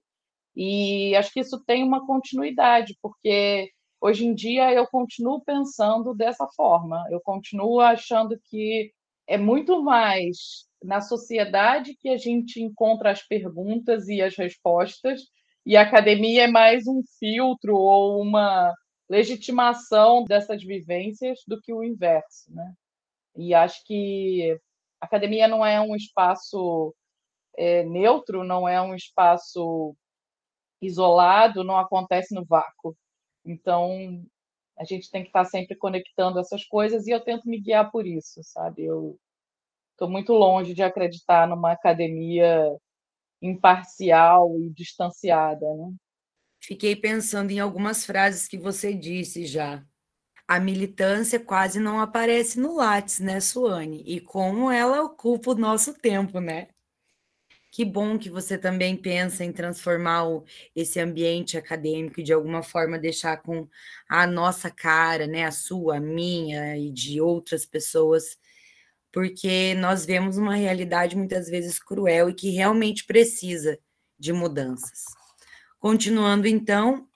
E 0.55 1.14
acho 1.17 1.33
que 1.33 1.40
isso 1.40 1.62
tem 1.64 1.85
uma 1.85 2.07
continuidade, 2.07 2.97
porque 3.00 3.71
hoje 4.00 4.26
em 4.26 4.35
dia 4.35 4.73
eu 4.73 4.87
continuo 4.87 5.43
pensando 5.45 6.14
dessa 6.14 6.47
forma. 6.49 7.05
Eu 7.11 7.21
continuo 7.21 7.81
achando 7.81 8.38
que 8.45 8.93
é 9.26 9.37
muito 9.37 9.83
mais 9.83 10.67
na 10.83 11.00
sociedade 11.00 11.97
que 11.97 12.09
a 12.09 12.17
gente 12.17 12.62
encontra 12.62 13.11
as 13.11 13.23
perguntas 13.23 14.09
e 14.09 14.23
as 14.23 14.37
respostas, 14.37 15.23
e 15.67 15.76
a 15.76 15.83
academia 15.83 16.45
é 16.45 16.47
mais 16.47 16.87
um 16.87 17.02
filtro 17.19 17.76
ou 17.76 18.23
uma 18.23 18.73
legitimação 19.09 20.25
dessas 20.25 20.62
vivências 20.62 21.40
do 21.47 21.61
que 21.61 21.73
o 21.73 21.83
inverso, 21.83 22.52
né? 22.55 22.73
E 23.37 23.55
acho 23.55 23.85
que 23.85 24.59
a 25.00 25.07
academia 25.07 25.47
não 25.49 25.64
é 25.64 25.81
um 25.81 25.95
espaço 25.95 26.95
é, 27.57 27.85
neutro, 27.85 28.45
não 28.45 28.69
é 28.69 28.81
um 28.81 28.95
espaço 28.95 29.95
isolado, 30.81 31.64
não 31.64 31.76
acontece 31.76 32.35
no 32.35 32.45
vácuo. 32.45 32.97
Então, 33.50 34.25
a 34.78 34.85
gente 34.85 35.11
tem 35.11 35.23
que 35.23 35.28
estar 35.28 35.45
sempre 35.47 35.75
conectando 35.75 36.38
essas 36.38 36.64
coisas 36.64 37.07
e 37.07 37.11
eu 37.11 37.21
tento 37.21 37.49
me 37.49 37.59
guiar 37.61 37.90
por 37.90 38.07
isso, 38.07 38.40
sabe? 38.43 38.85
Eu 38.85 39.19
estou 39.93 40.09
muito 40.09 40.33
longe 40.33 40.75
de 40.75 40.83
acreditar 40.83 41.49
numa 41.49 41.73
academia 41.73 42.71
imparcial 43.40 44.57
e 44.61 44.71
distanciada, 44.71 45.67
né? 45.75 45.93
Fiquei 46.61 46.95
pensando 46.95 47.50
em 47.50 47.61
algumas 47.61 48.05
frases 48.05 48.47
que 48.47 48.59
você 48.59 48.93
disse 48.93 49.47
já. 49.47 49.85
A 50.47 50.59
militância 50.61 51.38
quase 51.38 51.78
não 51.78 52.00
aparece 52.00 52.59
no 52.61 52.76
Lattes, 52.76 53.21
né, 53.21 53.40
Suane? 53.40 54.02
E 54.07 54.21
como 54.21 54.71
ela 54.71 55.02
ocupa 55.02 55.52
o 55.52 55.55
nosso 55.55 55.95
tempo, 55.95 56.40
né? 56.40 56.69
Que 57.78 57.85
bom 57.85 58.18
que 58.18 58.28
você 58.28 58.58
também 58.58 58.97
pensa 58.97 59.44
em 59.44 59.52
transformar 59.52 60.25
o, 60.28 60.44
esse 60.75 60.99
ambiente 60.99 61.56
acadêmico 61.56 62.18
e 62.18 62.25
de 62.25 62.32
alguma 62.32 62.61
forma 62.61 62.99
deixar 62.99 63.37
com 63.37 63.68
a 64.08 64.26
nossa 64.26 64.68
cara, 64.68 65.28
né, 65.28 65.44
a 65.44 65.52
sua, 65.52 65.99
a 65.99 66.00
minha 66.00 66.76
e 66.76 66.90
de 66.90 67.20
outras 67.20 67.64
pessoas, 67.64 68.37
porque 69.12 69.76
nós 69.76 70.04
vemos 70.04 70.37
uma 70.37 70.56
realidade 70.56 71.16
muitas 71.16 71.49
vezes 71.49 71.78
cruel 71.78 72.30
e 72.30 72.35
que 72.35 72.50
realmente 72.50 73.04
precisa 73.04 73.78
de 74.18 74.32
mudanças. 74.32 75.04
Continuando 75.78 76.49
então, 76.49 77.06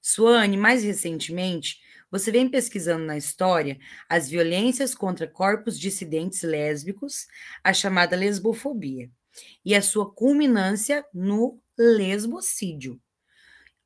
Suane, 0.00 0.56
mais 0.56 0.82
recentemente, 0.82 1.78
você 2.10 2.32
vem 2.32 2.48
pesquisando 2.48 3.04
na 3.04 3.18
história 3.18 3.78
as 4.08 4.30
violências 4.30 4.94
contra 4.94 5.28
corpos 5.28 5.78
dissidentes 5.78 6.40
lésbicos, 6.42 7.26
a 7.62 7.74
chamada 7.74 8.16
lesbofobia 8.16 9.10
e 9.64 9.74
a 9.74 9.82
sua 9.82 10.10
culminância 10.12 11.04
no 11.12 11.60
lesbocídio. 11.78 13.00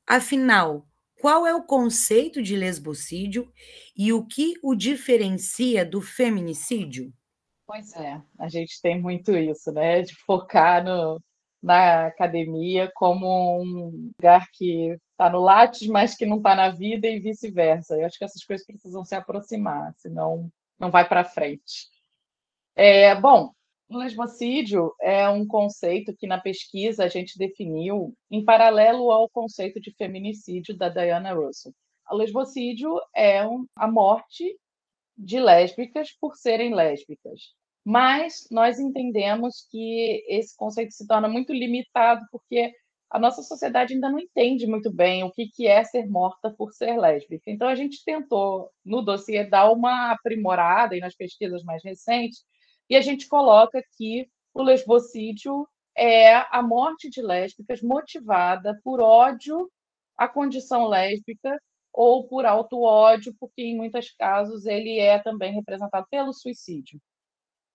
Afinal, 0.07 0.87
qual 1.21 1.47
é 1.47 1.55
o 1.55 1.65
conceito 1.65 2.43
de 2.43 2.57
lesbocídio 2.57 3.51
e 3.97 4.13
o 4.13 4.27
que 4.27 4.55
o 4.63 4.75
diferencia 4.75 5.85
do 5.85 6.01
feminicídio? 6.01 7.13
Pois 7.67 7.95
é, 7.95 8.21
a 8.39 8.49
gente 8.49 8.81
tem 8.83 9.01
muito 9.01 9.35
isso, 9.35 9.73
né? 9.73 10.03
De 10.03 10.15
focar 10.15 10.85
no, 10.85 11.19
na 11.63 12.09
academia 12.09 12.93
como 12.95 13.59
um 13.59 14.11
lugar 14.19 14.47
que 14.53 14.99
está 15.13 15.31
no 15.31 15.41
látis, 15.41 15.89
mas 15.89 16.15
que 16.15 16.27
não 16.27 16.37
está 16.37 16.55
na 16.55 16.69
vida 16.69 17.07
e 17.07 17.21
vice-versa. 17.21 17.97
Eu 17.97 18.05
acho 18.05 18.19
que 18.19 18.25
essas 18.25 18.45
coisas 18.45 18.67
precisam 18.67 19.03
se 19.03 19.15
aproximar, 19.15 19.95
senão 19.97 20.51
não 20.79 20.91
vai 20.91 21.09
para 21.09 21.25
frente. 21.25 21.89
É, 22.77 23.15
bom, 23.15 23.51
o 23.89 23.99
lesbocídio 23.99 24.95
é 25.01 25.29
um 25.29 25.47
conceito 25.47 26.15
que 26.17 26.27
na 26.27 26.41
pesquisa 26.41 27.05
a 27.05 27.09
gente 27.09 27.39
definiu 27.39 28.15
em 28.31 28.45
paralelo 28.45 29.11
ao 29.11 29.29
conceito 29.29 29.81
de 29.81 29.93
feminicídio 29.93 30.77
da 30.77 30.89
Diana 30.89 31.33
Russell. 31.35 31.73
O 32.11 32.17
lesbocídio 32.17 32.91
é 33.15 33.41
a 33.77 33.89
morte 33.89 34.57
de 35.17 35.39
lésbicas 35.39 36.13
por 36.21 36.37
serem 36.37 36.75
lésbicas. 36.75 37.55
Mas 37.85 38.47
nós 38.51 38.79
entendemos 38.79 39.67
que 39.71 40.25
esse 40.29 40.57
conceito 40.57 40.93
se 40.93 41.07
torna 41.07 41.29
muito 41.29 41.53
limitado 41.53 42.25
porque 42.31 42.73
a 43.11 43.19
nossa 43.19 43.43
sociedade 43.43 43.95
ainda 43.95 44.11
não 44.11 44.19
entende 44.19 44.67
muito 44.67 44.91
bem 44.91 45.23
o 45.23 45.31
que 45.31 45.67
é 45.67 45.85
ser 45.85 46.07
morta 46.09 46.51
por 46.51 46.73
ser 46.73 46.97
lésbica. 46.97 47.51
Então 47.51 47.69
a 47.69 47.75
gente 47.75 48.03
tentou 48.05 48.71
no 48.85 49.03
dossiê 49.03 49.45
dar 49.45 49.71
uma 49.71 50.11
aprimorada 50.11 50.97
e 50.97 51.01
nas 51.01 51.15
pesquisas 51.15 51.63
mais 51.63 51.85
recentes 51.85 52.43
e 52.89 52.97
a 52.97 53.01
gente 53.01 53.29
coloca 53.29 53.83
que 53.97 54.29
o 54.53 54.63
lesbocídio 54.63 55.67
é 55.97 56.35
a 56.35 56.63
morte 56.63 57.09
de 57.09 57.23
lésbicas 57.23 57.83
motivada 57.83 58.79
por 58.83 59.01
ódio 59.01 59.71
à 60.17 60.29
condição 60.29 60.87
lésbica 60.89 61.59
ou 61.93 62.27
por 62.27 62.45
auto-ódio, 62.45 63.35
porque 63.39 63.63
em 63.63 63.77
muitos 63.77 64.11
casos 64.11 64.67
ele 64.67 64.99
é 64.99 65.19
também 65.21 65.53
representado 65.53 66.07
pelo 66.11 66.33
suicídio. 66.33 67.01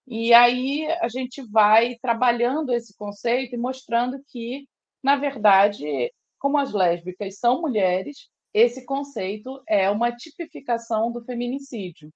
E 0.07 0.33
aí 0.33 0.87
a 1.01 1.07
gente 1.07 1.41
vai 1.49 1.95
trabalhando 2.01 2.73
esse 2.73 2.95
conceito 2.97 3.55
e 3.55 3.57
mostrando 3.57 4.19
que, 4.27 4.67
na 5.03 5.15
verdade, 5.15 6.11
como 6.39 6.57
as 6.57 6.73
lésbicas 6.73 7.37
são 7.37 7.61
mulheres, 7.61 8.29
esse 8.53 8.85
conceito 8.85 9.61
é 9.67 9.89
uma 9.89 10.11
tipificação 10.11 11.11
do 11.11 11.23
feminicídio. 11.23 12.11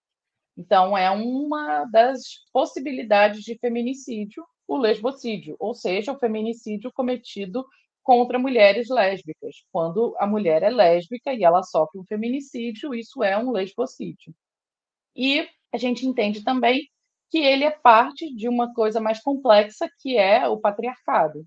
Então, 0.57 0.97
é 0.97 1.09
uma 1.09 1.85
das 1.85 2.21
possibilidades 2.51 3.43
de 3.43 3.57
feminicídio 3.57 4.45
o 4.67 4.77
lesbocídio, 4.77 5.55
ou 5.59 5.73
seja, 5.73 6.13
o 6.13 6.19
feminicídio 6.19 6.91
cometido 6.93 7.65
contra 8.01 8.39
mulheres 8.39 8.87
lésbicas. 8.89 9.63
Quando 9.71 10.15
a 10.19 10.25
mulher 10.25 10.63
é 10.63 10.69
lésbica 10.69 11.33
e 11.33 11.43
ela 11.43 11.63
sofre 11.63 11.99
um 11.99 12.05
feminicídio, 12.05 12.95
isso 12.95 13.23
é 13.23 13.37
um 13.37 13.51
lesbocídio. 13.51 14.33
E 15.15 15.47
a 15.71 15.77
gente 15.77 16.05
entende 16.07 16.43
também 16.43 16.87
que 17.29 17.39
ele 17.39 17.65
é 17.65 17.71
parte 17.71 18.33
de 18.33 18.47
uma 18.47 18.73
coisa 18.73 19.01
mais 19.01 19.21
complexa, 19.21 19.89
que 19.99 20.17
é 20.17 20.47
o 20.47 20.59
patriarcado 20.59 21.45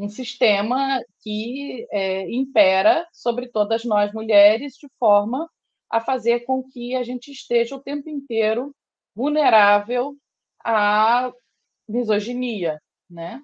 um 0.00 0.08
sistema 0.08 0.98
que 1.22 1.86
é, 1.90 2.30
impera 2.30 3.06
sobre 3.12 3.48
todas 3.48 3.84
nós 3.84 4.12
mulheres 4.12 4.74
de 4.74 4.88
forma 4.98 5.46
a 5.90 6.00
fazer 6.00 6.40
com 6.40 6.62
que 6.62 6.94
a 6.94 7.02
gente 7.02 7.30
esteja 7.30 7.74
o 7.74 7.82
tempo 7.82 8.08
inteiro 8.08 8.74
vulnerável 9.14 10.16
à 10.64 11.32
misoginia, 11.88 12.80
né? 13.08 13.42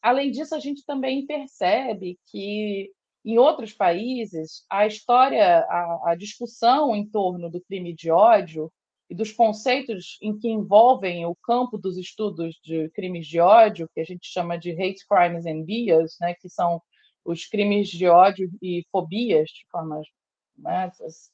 Além 0.00 0.30
disso, 0.30 0.54
a 0.54 0.60
gente 0.60 0.84
também 0.86 1.26
percebe 1.26 2.18
que 2.26 2.90
em 3.24 3.38
outros 3.38 3.72
países 3.74 4.64
a 4.70 4.86
história, 4.86 5.58
a, 5.68 6.12
a 6.12 6.14
discussão 6.14 6.94
em 6.94 7.06
torno 7.06 7.50
do 7.50 7.60
crime 7.60 7.94
de 7.94 8.10
ódio 8.10 8.72
e 9.10 9.14
dos 9.14 9.32
conceitos 9.32 10.18
em 10.22 10.38
que 10.38 10.48
envolvem 10.48 11.26
o 11.26 11.34
campo 11.42 11.76
dos 11.76 11.96
estudos 11.96 12.58
de 12.62 12.88
crimes 12.90 13.26
de 13.26 13.40
ódio, 13.40 13.88
que 13.94 14.00
a 14.00 14.04
gente 14.04 14.26
chama 14.26 14.56
de 14.58 14.70
hate 14.70 15.04
crimes 15.06 15.46
and 15.46 15.64
bias, 15.64 16.16
né, 16.20 16.34
que 16.34 16.48
são 16.48 16.80
os 17.24 17.46
crimes 17.46 17.88
de 17.88 18.06
ódio 18.06 18.50
e 18.62 18.84
fobias, 18.90 19.48
de 19.50 19.66
forma 19.70 20.00
né, 20.58 20.90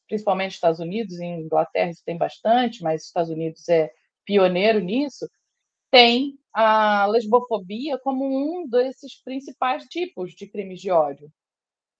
principalmente 0.07 0.53
Estados 0.53 0.81
Unidos, 0.81 1.19
em 1.19 1.41
Inglaterra 1.41 1.91
isso 1.91 2.03
tem 2.05 2.17
bastante, 2.17 2.83
mas 2.83 3.05
Estados 3.05 3.31
Unidos 3.31 3.69
é 3.69 3.91
pioneiro 4.25 4.81
nisso, 4.81 5.29
tem 5.91 6.39
a 6.53 7.07
lesbofobia 7.07 7.99
como 7.99 8.25
um 8.25 8.69
desses 8.69 9.21
principais 9.23 9.85
tipos 9.85 10.33
de 10.33 10.47
crimes 10.47 10.81
de 10.81 10.91
ódio. 10.91 11.31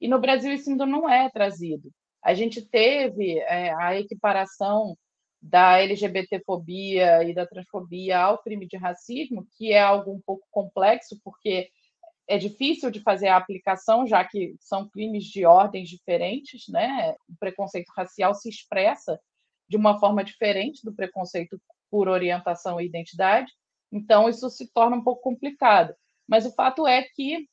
E 0.01 0.09
no 0.09 0.21
Brasil 0.21 0.53
isso 0.53 0.71
ainda 0.71 0.87
não 0.87 1.09
é 1.09 1.31
trazido. 1.31 1.91
A 2.23 2.35
gente 2.35 2.63
teve 2.63 3.39
é, 3.41 3.73
a 3.75 3.99
equiparação 3.99 4.97
da 5.41 5.79
LGBTfobia 5.79 7.23
e 7.23 7.35
da 7.35 7.47
transfobia 7.47 8.19
ao 8.19 8.43
crime 8.43 8.67
de 8.67 8.77
racismo, 8.79 9.47
que 9.57 9.73
é 9.73 9.81
algo 9.81 10.13
um 10.13 10.21
pouco 10.25 10.47
complexo, 10.51 11.21
porque 11.23 11.69
é 12.27 12.39
difícil 12.39 12.91
de 12.91 13.01
fazer 13.01 13.29
a 13.29 13.37
aplicação, 13.37 14.07
já 14.07 14.25
que 14.25 14.57
são 14.61 14.89
crimes 14.89 15.25
de 15.25 15.45
ordens 15.45 15.89
diferentes, 15.89 16.69
né? 16.69 17.15
O 17.29 17.37
preconceito 17.39 17.91
racial 17.97 18.35
se 18.35 18.49
expressa 18.49 19.21
de 19.69 19.77
uma 19.77 19.99
forma 19.99 20.25
diferente 20.25 20.81
do 20.85 20.95
preconceito 20.95 21.61
por 21.91 22.09
orientação 22.09 22.81
e 22.81 22.87
identidade, 22.87 23.53
então 23.93 24.29
isso 24.29 24.49
se 24.51 24.71
torna 24.73 24.97
um 24.97 25.05
pouco 25.05 25.23
complicado. 25.23 25.95
Mas 26.27 26.47
o 26.47 26.55
fato 26.55 26.87
é 26.87 27.03
que 27.03 27.49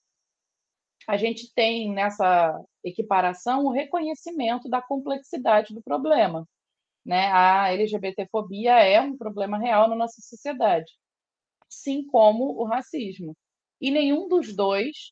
a 1.07 1.17
gente 1.17 1.53
tem 1.53 1.91
nessa 1.91 2.59
equiparação 2.83 3.65
o 3.65 3.71
reconhecimento 3.71 4.69
da 4.69 4.81
complexidade 4.81 5.73
do 5.73 5.81
problema. 5.81 6.47
Né? 7.05 7.27
A 7.31 7.71
LGBTfobia 7.73 8.79
é 8.79 9.01
um 9.01 9.17
problema 9.17 9.57
real 9.57 9.89
na 9.89 9.95
nossa 9.95 10.21
sociedade, 10.21 10.91
assim 11.67 12.05
como 12.05 12.59
o 12.59 12.63
racismo 12.63 13.35
e 13.81 13.89
nenhum 13.89 14.27
dos 14.27 14.55
dois 14.55 15.11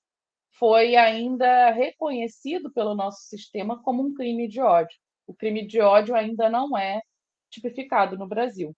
foi 0.60 0.96
ainda 0.96 1.72
reconhecido 1.72 2.72
pelo 2.72 2.94
nosso 2.94 3.24
sistema 3.28 3.82
como 3.82 4.04
um 4.04 4.14
crime 4.14 4.48
de 4.48 4.62
ódio. 4.62 4.96
O 5.26 5.34
crime 5.34 5.66
de 5.66 5.82
ódio 5.82 6.16
ainda 6.16 6.50
não 6.50 6.78
é 6.78 7.02
tipificado 7.50 8.18
no 8.18 8.28
Brasil. 8.28 8.76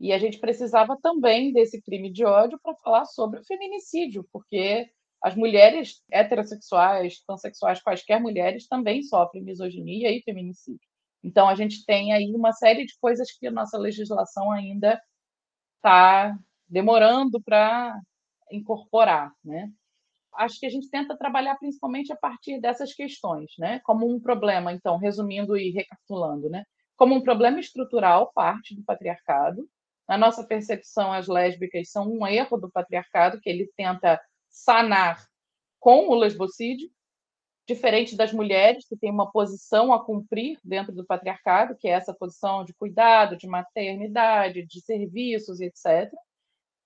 E 0.00 0.12
a 0.12 0.18
gente 0.18 0.38
precisava 0.38 0.96
também 1.00 1.52
desse 1.52 1.80
crime 1.82 2.10
de 2.10 2.24
ódio 2.24 2.58
para 2.62 2.74
falar 2.76 3.04
sobre 3.04 3.40
o 3.40 3.44
feminicídio, 3.44 4.26
porque 4.32 4.90
as 5.22 5.34
mulheres 5.34 6.02
heterossexuais, 6.10 7.20
transexuais, 7.26 7.82
quaisquer 7.82 8.20
mulheres 8.20 8.68
também 8.68 9.02
sofrem 9.02 9.42
misoginia 9.42 10.10
e 10.10 10.22
feminicídio. 10.22 10.88
Então 11.22 11.48
a 11.48 11.54
gente 11.54 11.84
tem 11.84 12.12
aí 12.12 12.32
uma 12.34 12.52
série 12.52 12.86
de 12.86 12.96
coisas 13.00 13.30
que 13.32 13.46
a 13.46 13.50
nossa 13.50 13.76
legislação 13.76 14.52
ainda 14.52 15.00
está 15.76 16.36
demorando 16.68 17.40
para 17.42 17.98
incorporar, 18.50 19.32
né? 19.44 19.70
Acho 20.34 20.60
que 20.60 20.66
a 20.66 20.70
gente 20.70 20.90
tenta 20.90 21.16
trabalhar 21.16 21.56
principalmente 21.56 22.12
a 22.12 22.16
partir 22.16 22.60
dessas 22.60 22.94
questões, 22.94 23.52
né? 23.58 23.80
Como 23.80 24.08
um 24.08 24.20
problema, 24.20 24.72
então, 24.72 24.96
resumindo 24.98 25.56
e 25.56 25.70
recapitulando, 25.70 26.48
né? 26.48 26.64
Como 26.96 27.14
um 27.14 27.22
problema 27.22 27.60
estrutural, 27.60 28.32
parte 28.32 28.74
do 28.74 28.84
patriarcado. 28.84 29.68
Na 30.08 30.16
nossa 30.16 30.44
percepção, 30.44 31.12
as 31.12 31.26
lésbicas 31.26 31.90
são 31.90 32.10
um 32.10 32.26
erro 32.26 32.56
do 32.56 32.70
patriarcado 32.70 33.40
que 33.40 33.50
ele 33.50 33.70
tenta 33.76 34.20
sanar 34.48 35.24
com 35.78 36.08
o 36.08 36.14
lesbocídio, 36.14 36.90
diferente 37.66 38.16
das 38.16 38.32
mulheres 38.32 38.86
que 38.88 38.96
têm 38.96 39.10
uma 39.10 39.30
posição 39.30 39.92
a 39.92 40.02
cumprir 40.02 40.58
dentro 40.64 40.92
do 40.92 41.04
patriarcado, 41.04 41.76
que 41.76 41.86
é 41.86 41.92
essa 41.92 42.14
posição 42.14 42.64
de 42.64 42.72
cuidado, 42.72 43.36
de 43.36 43.46
maternidade, 43.46 44.66
de 44.66 44.80
serviços, 44.80 45.60
etc. 45.60 46.10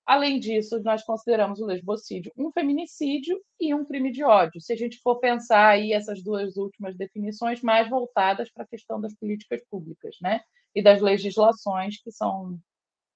Além 0.05 0.37
disso, 0.37 0.81
nós 0.83 1.03
consideramos 1.03 1.59
o 1.59 1.65
lesbocídio 1.65 2.31
um 2.37 2.51
feminicídio 2.51 3.41
e 3.59 3.73
um 3.73 3.85
crime 3.85 4.11
de 4.11 4.23
ódio, 4.23 4.59
se 4.59 4.73
a 4.73 4.75
gente 4.75 4.99
for 4.99 5.19
pensar 5.19 5.69
aí 5.69 5.93
essas 5.93 6.21
duas 6.21 6.57
últimas 6.57 6.95
definições 6.97 7.61
mais 7.61 7.89
voltadas 7.89 8.51
para 8.51 8.63
a 8.63 8.67
questão 8.67 8.99
das 8.99 9.13
políticas 9.15 9.61
públicas, 9.69 10.17
né? 10.21 10.41
E 10.75 10.83
das 10.83 11.01
legislações, 11.01 12.01
que 12.01 12.11
são 12.11 12.59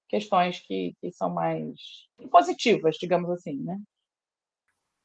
questões 0.08 0.60
que, 0.60 0.96
que 1.00 1.12
são 1.12 1.28
mais 1.28 1.74
positivas, 2.30 2.96
digamos 2.96 3.28
assim, 3.30 3.56
né? 3.56 3.78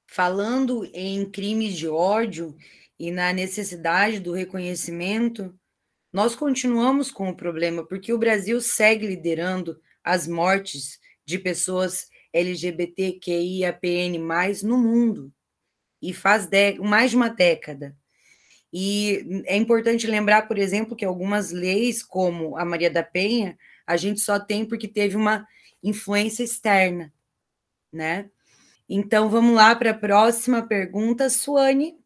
Falando 0.08 0.86
em 0.94 1.30
crimes 1.30 1.76
de 1.76 1.90
ódio 1.90 2.56
e 2.98 3.12
na 3.12 3.34
necessidade 3.34 4.20
do 4.20 4.32
reconhecimento, 4.32 5.54
nós 6.14 6.36
continuamos 6.36 7.12
com 7.12 7.30
o 7.30 7.36
problema, 7.36 7.86
porque 7.86 8.14
o 8.14 8.20
Brasil 8.20 8.62
segue 8.62 9.08
liderando 9.08 9.82
as 10.04 10.28
mortes 10.28 11.00
de 11.26 11.40
pessoas 11.40 12.10
LGBTQIAPN+, 12.32 14.18
no 14.64 14.78
mundo, 14.78 15.32
e 16.02 16.14
faz 16.14 16.50
mais 16.80 17.12
de 17.12 17.18
uma 17.18 17.30
década. 17.30 17.96
E 18.72 19.44
é 19.46 19.56
importante 19.56 20.08
lembrar, 20.08 20.48
por 20.48 20.58
exemplo, 20.58 20.96
que 20.96 21.06
algumas 21.06 21.52
leis, 21.52 22.02
como 22.02 22.58
a 22.58 22.66
Maria 22.66 22.90
da 22.90 23.04
Penha, 23.04 23.58
a 23.86 23.96
gente 23.96 24.20
só 24.20 24.40
tem 24.40 24.66
porque 24.66 24.88
teve 24.88 25.16
uma 25.16 25.48
influência 25.84 26.44
externa, 26.44 27.14
né? 27.92 28.30
Então, 28.90 29.30
vamos 29.30 29.56
lá 29.56 29.76
para 29.76 29.92
a 29.92 29.98
próxima 29.98 30.64
pergunta, 30.64 31.30
Suane. 31.30 31.98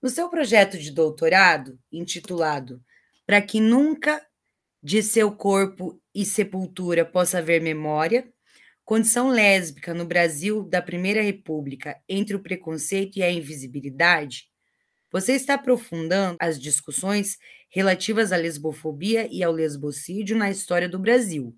No 0.00 0.10
seu 0.10 0.28
projeto 0.28 0.78
de 0.78 0.90
doutorado, 0.90 1.78
intitulado 1.90 2.82
Para 3.26 3.40
que 3.40 3.58
nunca 3.58 4.24
de 4.82 5.02
seu 5.02 5.32
corpo 5.32 5.98
e 6.14 6.26
sepultura 6.26 7.06
possa 7.06 7.38
haver 7.38 7.62
memória, 7.62 8.30
Condição 8.84 9.28
lésbica 9.28 9.94
no 9.94 10.04
Brasil 10.04 10.62
da 10.62 10.82
Primeira 10.82 11.22
República 11.22 11.98
entre 12.06 12.36
o 12.36 12.42
preconceito 12.42 13.16
e 13.16 13.22
a 13.22 13.30
invisibilidade? 13.30 14.50
Você 15.10 15.32
está 15.32 15.54
aprofundando 15.54 16.36
as 16.38 16.60
discussões 16.60 17.38
relativas 17.70 18.30
à 18.30 18.36
lesbofobia 18.36 19.26
e 19.32 19.42
ao 19.42 19.52
lesbocídio 19.52 20.36
na 20.36 20.50
história 20.50 20.86
do 20.86 20.98
Brasil. 20.98 21.56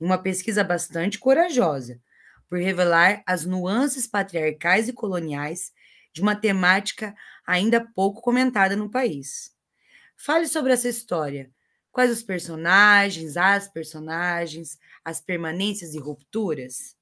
Uma 0.00 0.16
pesquisa 0.16 0.64
bastante 0.64 1.18
corajosa, 1.18 2.00
por 2.48 2.58
revelar 2.58 3.22
as 3.26 3.44
nuances 3.44 4.06
patriarcais 4.06 4.88
e 4.88 4.92
coloniais 4.94 5.70
de 6.14 6.22
uma 6.22 6.34
temática 6.34 7.14
ainda 7.46 7.86
pouco 7.94 8.22
comentada 8.22 8.74
no 8.74 8.90
país. 8.90 9.52
Fale 10.16 10.46
sobre 10.46 10.72
essa 10.72 10.88
história, 10.88 11.50
Quais 11.94 12.10
os 12.10 12.24
personagens, 12.24 13.36
as 13.36 13.68
personagens, 13.68 14.76
as 15.04 15.20
permanências 15.20 15.94
e 15.94 15.98
rupturas? 15.98 16.96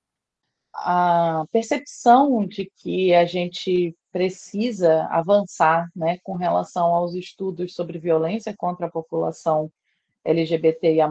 A 0.74 1.44
percepção 1.52 2.46
de 2.46 2.70
que 2.76 3.14
a 3.14 3.24
gente 3.24 3.96
precisa 4.10 5.04
avançar 5.10 5.88
né, 5.94 6.18
com 6.22 6.34
relação 6.34 6.94
aos 6.94 7.14
estudos 7.14 7.74
sobre 7.74 7.98
violência 7.98 8.54
contra 8.56 8.86
a 8.86 8.90
população 8.90 9.70
LGBTIA+, 10.24 11.08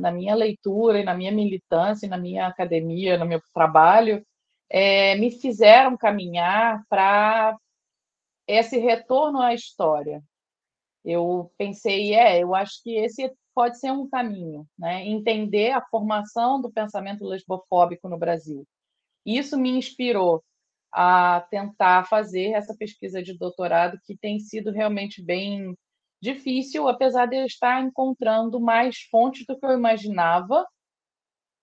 na 0.00 0.10
minha 0.10 0.34
leitura 0.34 1.00
e 1.00 1.04
na 1.04 1.14
minha 1.14 1.32
militância, 1.32 2.08
na 2.08 2.18
minha 2.18 2.46
academia, 2.46 3.16
no 3.16 3.26
meu 3.26 3.40
trabalho, 3.54 4.24
é, 4.68 5.14
me 5.16 5.30
fizeram 5.30 5.96
caminhar 5.96 6.82
para 6.88 7.56
esse 8.46 8.78
retorno 8.78 9.40
à 9.40 9.54
história, 9.54 10.22
eu 11.06 11.52
pensei, 11.56 12.14
é, 12.14 12.42
eu 12.42 12.52
acho 12.52 12.82
que 12.82 12.96
esse 12.96 13.32
pode 13.56 13.80
ser 13.80 13.90
um 13.90 14.06
caminho, 14.08 14.68
né? 14.78 15.06
Entender 15.06 15.72
a 15.72 15.80
formação 15.80 16.60
do 16.60 16.70
pensamento 16.70 17.24
lesbofóbico 17.24 18.06
no 18.06 18.18
Brasil. 18.18 18.66
Isso 19.24 19.58
me 19.58 19.70
inspirou 19.70 20.44
a 20.92 21.40
tentar 21.50 22.04
fazer 22.06 22.52
essa 22.52 22.76
pesquisa 22.76 23.22
de 23.22 23.36
doutorado, 23.38 23.98
que 24.04 24.16
tem 24.18 24.38
sido 24.40 24.70
realmente 24.72 25.22
bem 25.22 25.74
difícil, 26.22 26.86
apesar 26.88 27.26
de 27.26 27.36
eu 27.36 27.46
estar 27.46 27.82
encontrando 27.82 28.60
mais 28.60 28.98
fontes 29.10 29.44
do 29.46 29.58
que 29.58 29.64
eu 29.66 29.72
imaginava. 29.72 30.66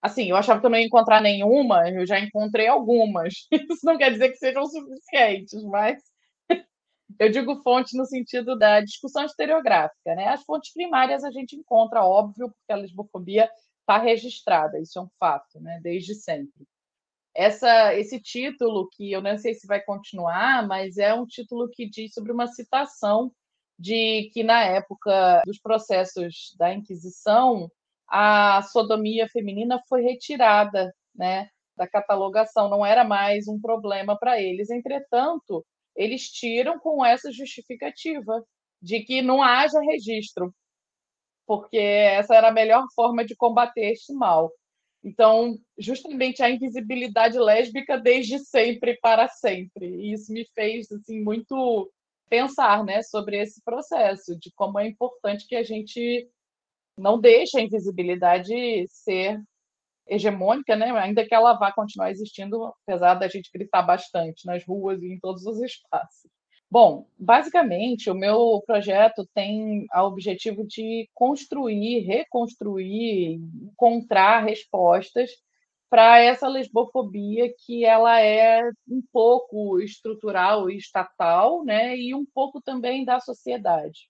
Assim, 0.02 0.30
eu 0.30 0.36
achava 0.36 0.60
que 0.60 0.66
eu 0.66 0.70
não 0.72 0.78
ia 0.80 0.86
encontrar 0.86 1.22
nenhuma, 1.22 1.90
eu 1.90 2.06
já 2.08 2.20
encontrei 2.20 2.68
algumas. 2.68 3.34
Isso 3.72 3.86
não 3.86 3.98
quer 3.98 4.12
dizer 4.12 4.30
que 4.32 4.38
sejam 4.38 4.66
suficientes, 4.66 5.64
mas 5.66 6.02
eu 7.20 7.30
digo 7.30 7.62
fonte 7.64 7.98
no 7.98 8.06
sentido 8.06 8.58
da 8.58 8.82
discussão 8.82 9.26
historiográfica, 9.26 10.16
né? 10.16 10.28
As 10.30 10.44
fontes 10.44 10.74
primárias 10.74 11.24
a 11.24 11.32
gente 11.32 11.56
encontra, 11.56 12.04
óbvio, 12.04 12.50
porque 12.50 12.72
a 12.72 12.76
lesbofobia 12.76 13.50
está 13.82 13.98
registrada, 13.98 14.80
isso 14.80 14.98
é 14.98 15.02
um 15.02 15.10
fato, 15.20 15.60
né? 15.60 15.80
Desde 15.82 16.16
sempre. 16.16 16.66
Essa, 17.36 17.96
esse 17.96 18.20
título, 18.22 18.88
que 18.92 19.12
eu 19.12 19.22
não 19.22 19.38
sei 19.38 19.56
se 19.56 19.66
vai 19.66 19.82
continuar, 19.82 20.68
mas 20.68 20.98
é 20.98 21.14
um 21.14 21.26
título 21.26 21.70
que 21.70 21.90
diz 21.90 22.14
sobre 22.14 22.32
uma 22.32 22.48
citação 22.48 23.32
de 23.78 24.30
que, 24.34 24.44
na 24.44 24.64
época 24.64 25.42
dos 25.46 25.60
processos 25.60 26.56
da 26.58 26.74
Inquisição, 26.74 27.70
a 28.08 28.62
sodomia 28.62 29.28
feminina 29.30 29.82
foi 29.90 30.04
retirada 30.04 30.94
né, 31.16 31.50
da 31.76 31.88
catalogação, 31.88 32.70
não 32.70 32.86
era 32.86 33.04
mais 33.04 33.48
um 33.48 33.60
problema 33.60 34.18
para 34.18 34.40
eles. 34.40 34.70
Entretanto, 34.70 35.66
eles 35.96 36.30
tiram 36.30 36.80
com 36.80 37.06
essa 37.06 37.32
justificativa 37.32 38.44
de 38.82 39.02
que 39.02 39.22
não 39.22 39.42
haja 39.42 39.80
registro, 39.80 40.54
porque 41.46 41.78
essa 41.78 42.36
era 42.36 42.50
a 42.50 42.54
melhor 42.54 42.86
forma 42.96 43.26
de 43.26 43.36
combater 43.36 43.92
este 43.92 44.14
mal. 44.14 44.52
Então, 45.04 45.58
justamente 45.78 46.42
a 46.42 46.50
invisibilidade 46.50 47.38
lésbica 47.38 47.98
desde 47.98 48.40
sempre 48.40 48.98
para 49.02 49.28
sempre. 49.28 49.86
E 49.86 50.14
isso 50.14 50.32
me 50.32 50.46
fez 50.54 50.90
assim 50.92 51.22
muito 51.22 51.92
pensar 52.30 52.84
né, 52.84 53.02
sobre 53.04 53.38
esse 53.38 53.62
processo, 53.64 54.38
de 54.40 54.52
como 54.56 54.80
é 54.80 54.88
importante 54.88 55.46
que 55.46 55.56
a 55.56 55.64
gente 55.64 56.28
não 56.98 57.20
deixe 57.20 57.58
a 57.58 57.62
invisibilidade 57.62 58.88
ser 58.88 59.42
hegemônica, 60.08 60.76
né? 60.76 60.92
ainda 60.92 61.26
que 61.26 61.34
ela 61.34 61.54
vá 61.54 61.72
continuar 61.72 62.12
existindo, 62.12 62.74
apesar 62.84 63.16
da 63.16 63.28
gente 63.28 63.50
gritar 63.54 63.82
bastante 63.82 64.46
nas 64.46 64.64
ruas 64.66 65.02
e 65.02 65.14
em 65.14 65.20
todos 65.20 65.46
os 65.46 65.62
espaços. 65.62 66.30
Bom, 66.70 67.06
basicamente, 67.20 68.10
o 68.10 68.16
meu 68.16 68.64
projeto 68.66 69.30
tem 69.36 69.86
o 69.94 70.00
objetivo 70.08 70.66
de 70.66 71.08
construir, 71.14 72.00
reconstruir, 72.00 73.40
encontrar 73.62 74.44
respostas 74.44 75.30
para 75.88 76.20
essa 76.20 76.48
lesbofobia 76.48 77.54
que 77.60 77.86
ela 77.86 78.20
é 78.20 78.64
um 78.90 79.04
pouco 79.12 79.80
estrutural 79.80 80.68
e 80.68 80.78
estatal, 80.78 81.64
né, 81.64 81.96
e 81.96 82.16
um 82.16 82.26
pouco 82.26 82.60
também 82.60 83.06
da 83.06 83.20
sociedade. 83.20 84.10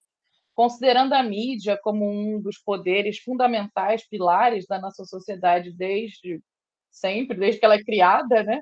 Considerando 0.56 1.14
a 1.14 1.24
mídia 1.24 1.80
como 1.82 2.06
um 2.08 2.40
dos 2.40 2.58
poderes 2.60 3.20
fundamentais, 3.20 4.08
pilares 4.08 4.66
da 4.68 4.80
nossa 4.80 5.04
sociedade 5.04 5.72
desde 5.72 6.42
sempre, 6.92 7.38
desde 7.38 7.60
que 7.60 7.66
ela 7.66 7.76
é 7.76 7.84
criada, 7.84 8.44
né, 8.44 8.62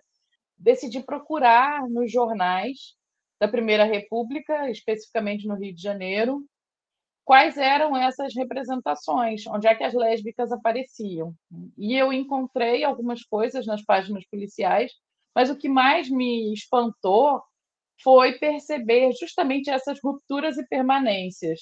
decidi 0.58 1.02
procurar 1.02 1.88
nos 1.90 2.12
jornais 2.12 2.96
da 3.40 3.48
Primeira 3.48 3.84
República, 3.84 4.70
especificamente 4.70 5.48
no 5.48 5.56
Rio 5.56 5.74
de 5.74 5.82
Janeiro, 5.82 6.46
quais 7.26 7.58
eram 7.58 7.96
essas 7.98 8.36
representações, 8.36 9.46
onde 9.48 9.68
é 9.68 9.76
que 9.76 9.84
as 9.84 9.94
lésbicas 9.94 10.52
apareciam. 10.52 11.34
E 11.78 11.96
eu 11.96 12.14
encontrei 12.14 12.84
algumas 12.84 13.24
coisas 13.24 13.66
nas 13.66 13.84
páginas 13.84 14.26
policiais, 14.28 14.92
mas 15.36 15.50
o 15.50 15.58
que 15.58 15.68
mais 15.68 16.10
me 16.10 16.54
espantou 16.54 17.42
foi 18.04 18.34
perceber 18.34 19.12
justamente 19.14 19.70
essas 19.70 20.00
rupturas 20.04 20.58
e 20.58 20.68
permanências. 20.68 21.62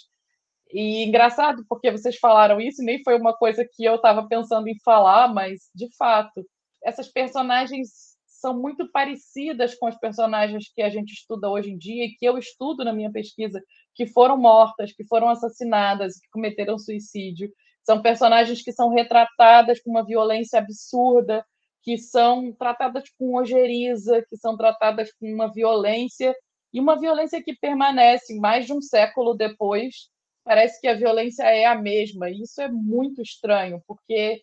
E 0.72 1.04
engraçado, 1.04 1.66
porque 1.68 1.92
vocês 1.92 2.18
falaram 2.18 2.62
isso, 2.62 2.84
nem 2.84 3.02
foi 3.04 3.18
uma 3.18 3.36
coisa 3.36 3.66
que 3.66 3.84
eu 3.84 3.96
estava 3.96 4.28
pensando 4.28 4.68
em 4.68 4.80
falar, 4.84 5.34
mas 5.34 5.70
de 5.74 5.88
fato, 5.98 6.46
essas 6.84 7.08
personagens 7.08 8.10
são 8.28 8.58
muito 8.58 8.90
parecidas 8.92 9.76
com 9.76 9.88
as 9.88 10.00
personagens 10.00 10.72
que 10.74 10.82
a 10.82 10.90
gente 10.90 11.12
estuda 11.12 11.50
hoje 11.50 11.72
em 11.72 11.78
dia 11.78 12.06
e 12.06 12.16
que 12.16 12.26
eu 12.26 12.38
estudo 12.38 12.86
na 12.86 12.94
minha 12.94 13.12
pesquisa, 13.12 13.62
que 13.94 14.08
foram 14.08 14.38
mortas, 14.38 14.94
que 14.94 15.06
foram 15.06 15.30
assassinadas, 15.30 16.20
que 16.20 16.30
cometeram 16.32 16.78
suicídio. 16.78 17.52
São 17.84 18.02
personagens 18.02 18.62
que 18.62 18.72
são 18.72 18.90
retratadas 18.90 19.82
com 19.82 19.90
uma 19.90 20.06
violência 20.06 20.60
absurda, 20.60 21.44
que 21.82 21.98
são 21.98 22.54
tratadas 22.54 23.04
com 23.18 23.36
ojeriza, 23.36 24.24
que 24.30 24.38
são 24.38 24.56
tratadas 24.56 25.12
com 25.20 25.28
uma 25.34 25.52
violência 25.52 26.34
e 26.74 26.80
uma 26.80 26.98
violência 27.00 27.42
que 27.44 27.56
permanece 27.56 28.38
mais 28.40 28.66
de 28.66 28.74
um 28.74 28.82
século 28.82 29.34
depois. 29.34 30.10
Parece 30.50 30.82
que 30.82 30.88
a 30.88 30.96
violência 30.96 31.44
é 31.44 31.68
a 31.68 31.76
mesma. 31.76 32.28
E 32.28 32.42
isso 32.42 32.60
é 32.60 32.68
muito 32.68 33.22
estranho, 33.22 33.84
porque 33.86 34.42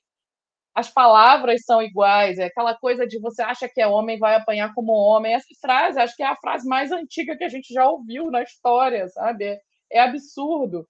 as 0.72 0.88
palavras 0.88 1.64
são 1.64 1.82
iguais, 1.82 2.38
é 2.38 2.44
aquela 2.44 2.76
coisa 2.76 3.04
de 3.04 3.18
você 3.18 3.42
acha 3.42 3.68
que 3.68 3.80
é 3.80 3.88
homem, 3.88 4.16
vai 4.16 4.36
apanhar 4.36 4.72
como 4.72 4.92
homem. 4.92 5.34
Essa 5.34 5.48
frase, 5.60 5.98
acho 5.98 6.14
que 6.14 6.22
é 6.22 6.26
a 6.26 6.36
frase 6.36 6.68
mais 6.68 6.92
antiga 6.92 7.36
que 7.36 7.42
a 7.42 7.48
gente 7.48 7.74
já 7.74 7.90
ouviu 7.90 8.30
na 8.30 8.40
história, 8.40 9.08
sabe? 9.08 9.46
É, 9.46 9.60
é 9.90 9.98
absurdo. 9.98 10.88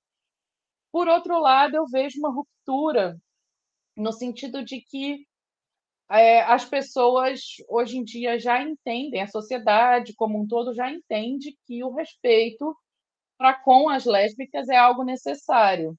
Por 0.92 1.08
outro 1.08 1.40
lado, 1.40 1.74
eu 1.76 1.86
vejo 1.86 2.18
uma 2.18 2.30
ruptura 2.30 3.16
no 3.96 4.12
sentido 4.12 4.62
de 4.62 4.82
que 4.82 5.26
é, 6.10 6.42
as 6.42 6.66
pessoas 6.66 7.40
hoje 7.70 7.96
em 7.96 8.04
dia 8.04 8.38
já 8.38 8.62
entendem, 8.62 9.22
a 9.22 9.28
sociedade 9.28 10.12
como 10.14 10.38
um 10.38 10.46
todo 10.46 10.74
já 10.74 10.92
entende 10.92 11.56
que 11.66 11.82
o 11.82 11.94
respeito 11.94 12.76
para 13.38 13.54
com 13.54 13.88
as 13.88 14.04
lésbicas 14.04 14.68
é 14.68 14.76
algo 14.76 15.04
necessário 15.04 15.96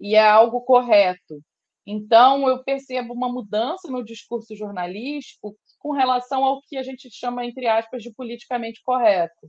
e 0.00 0.14
é 0.14 0.22
algo 0.26 0.60
correto. 0.62 1.42
Então, 1.86 2.48
eu 2.48 2.64
percebo 2.64 3.14
uma 3.14 3.28
mudança 3.28 3.88
no 3.90 4.04
discurso 4.04 4.56
jornalístico 4.56 5.56
com 5.78 5.92
relação 5.92 6.44
ao 6.44 6.60
que 6.62 6.76
a 6.76 6.82
gente 6.82 7.08
chama, 7.10 7.44
entre 7.46 7.68
aspas, 7.68 8.02
de 8.02 8.12
politicamente 8.12 8.82
correto. 8.82 9.48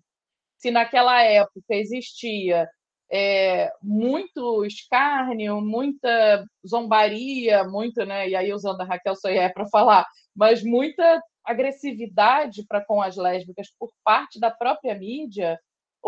Se 0.58 0.72
naquela 0.72 1.24
época 1.24 1.76
existia 1.76 2.68
é, 3.12 3.72
muito 3.82 4.66
escárnio, 4.66 5.62
muita 5.62 6.46
zombaria, 6.68 7.64
muito, 7.64 8.06
né? 8.06 8.30
E 8.30 8.36
aí 8.36 8.54
usando 8.54 8.82
a 8.82 8.86
Raquel 8.86 9.16
Soyer 9.16 9.54
para 9.54 9.68
falar, 9.70 10.06
mas 10.36 10.64
muita 10.64 11.22
agressividade 11.44 12.66
para 12.68 12.84
com 12.86 13.02
as 13.02 13.16
lésbicas 13.16 13.68
por 13.80 13.90
parte 14.04 14.40
da 14.40 14.52
própria 14.52 14.94
mídia. 14.96 15.58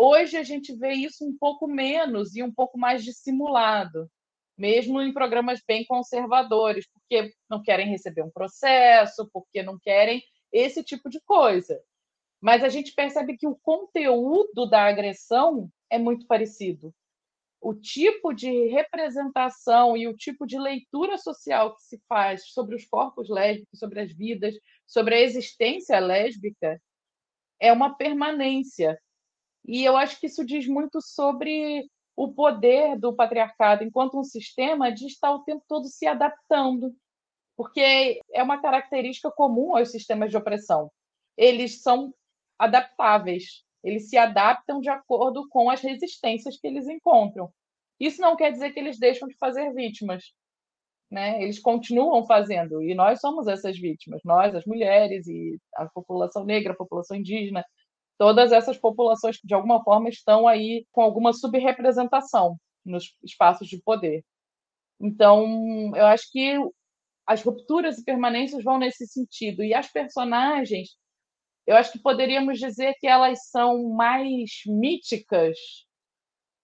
Hoje 0.02 0.38
a 0.38 0.42
gente 0.42 0.74
vê 0.74 0.94
isso 0.94 1.26
um 1.26 1.36
pouco 1.36 1.68
menos 1.68 2.34
e 2.34 2.42
um 2.42 2.50
pouco 2.50 2.78
mais 2.78 3.04
dissimulado 3.04 4.10
mesmo 4.56 5.00
em 5.00 5.12
programas 5.12 5.62
bem 5.66 5.86
conservadores, 5.86 6.86
porque 6.92 7.34
não 7.48 7.62
querem 7.62 7.88
receber 7.88 8.22
um 8.22 8.30
processo, 8.30 9.28
porque 9.32 9.62
não 9.62 9.78
querem 9.78 10.22
esse 10.52 10.84
tipo 10.84 11.08
de 11.08 11.18
coisa. 11.22 11.82
Mas 12.40 12.62
a 12.62 12.68
gente 12.68 12.94
percebe 12.94 13.38
que 13.38 13.46
o 13.46 13.58
conteúdo 13.62 14.66
da 14.68 14.84
agressão 14.84 15.70
é 15.88 15.98
muito 15.98 16.26
parecido. 16.26 16.94
O 17.58 17.74
tipo 17.74 18.34
de 18.34 18.68
representação 18.68 19.96
e 19.96 20.06
o 20.06 20.16
tipo 20.16 20.46
de 20.46 20.58
leitura 20.58 21.16
social 21.16 21.74
que 21.74 21.82
se 21.82 21.98
faz 22.06 22.48
sobre 22.48 22.74
os 22.74 22.84
corpos 22.84 23.30
lésbicos, 23.30 23.78
sobre 23.78 24.00
as 24.00 24.12
vidas, 24.12 24.54
sobre 24.86 25.14
a 25.14 25.20
existência 25.20 25.98
lésbica, 25.98 26.78
é 27.58 27.72
uma 27.72 27.96
permanência. 27.96 28.98
E 29.70 29.84
eu 29.84 29.96
acho 29.96 30.18
que 30.18 30.26
isso 30.26 30.44
diz 30.44 30.66
muito 30.66 31.00
sobre 31.00 31.88
o 32.16 32.32
poder 32.32 32.98
do 32.98 33.14
patriarcado 33.14 33.84
enquanto 33.84 34.18
um 34.18 34.24
sistema 34.24 34.90
de 34.90 35.06
estar 35.06 35.30
o 35.30 35.44
tempo 35.44 35.62
todo 35.68 35.86
se 35.86 36.08
adaptando, 36.08 36.92
porque 37.56 38.20
é 38.32 38.42
uma 38.42 38.60
característica 38.60 39.30
comum 39.30 39.76
aos 39.76 39.92
sistemas 39.92 40.28
de 40.28 40.36
opressão. 40.36 40.90
Eles 41.36 41.82
são 41.82 42.12
adaptáveis, 42.58 43.62
eles 43.84 44.10
se 44.10 44.18
adaptam 44.18 44.80
de 44.80 44.88
acordo 44.90 45.48
com 45.48 45.70
as 45.70 45.80
resistências 45.80 46.58
que 46.58 46.66
eles 46.66 46.88
encontram. 46.88 47.48
Isso 48.00 48.20
não 48.20 48.34
quer 48.34 48.50
dizer 48.50 48.72
que 48.72 48.80
eles 48.80 48.98
deixam 48.98 49.28
de 49.28 49.36
fazer 49.38 49.72
vítimas, 49.72 50.34
né? 51.08 51.40
Eles 51.40 51.60
continuam 51.60 52.26
fazendo 52.26 52.82
e 52.82 52.92
nós 52.92 53.20
somos 53.20 53.46
essas 53.46 53.78
vítimas, 53.78 54.20
nós, 54.24 54.52
as 54.52 54.64
mulheres 54.64 55.28
e 55.28 55.60
a 55.76 55.88
população 55.88 56.44
negra, 56.44 56.72
a 56.72 56.76
população 56.76 57.16
indígena, 57.16 57.64
todas 58.20 58.52
essas 58.52 58.76
populações 58.76 59.40
que, 59.40 59.46
de 59.46 59.54
alguma 59.54 59.82
forma, 59.82 60.10
estão 60.10 60.46
aí 60.46 60.86
com 60.92 61.00
alguma 61.00 61.32
subrepresentação 61.32 62.58
nos 62.84 63.16
espaços 63.24 63.66
de 63.66 63.80
poder. 63.80 64.22
Então, 65.00 65.90
eu 65.96 66.04
acho 66.04 66.30
que 66.30 66.54
as 67.26 67.42
rupturas 67.42 67.96
e 67.96 68.04
permanências 68.04 68.62
vão 68.62 68.78
nesse 68.78 69.06
sentido. 69.06 69.64
E 69.64 69.72
as 69.72 69.90
personagens, 69.90 70.98
eu 71.66 71.74
acho 71.76 71.92
que 71.92 71.98
poderíamos 71.98 72.58
dizer 72.58 72.94
que 73.00 73.06
elas 73.06 73.48
são 73.48 73.88
mais 73.88 74.50
míticas 74.66 75.56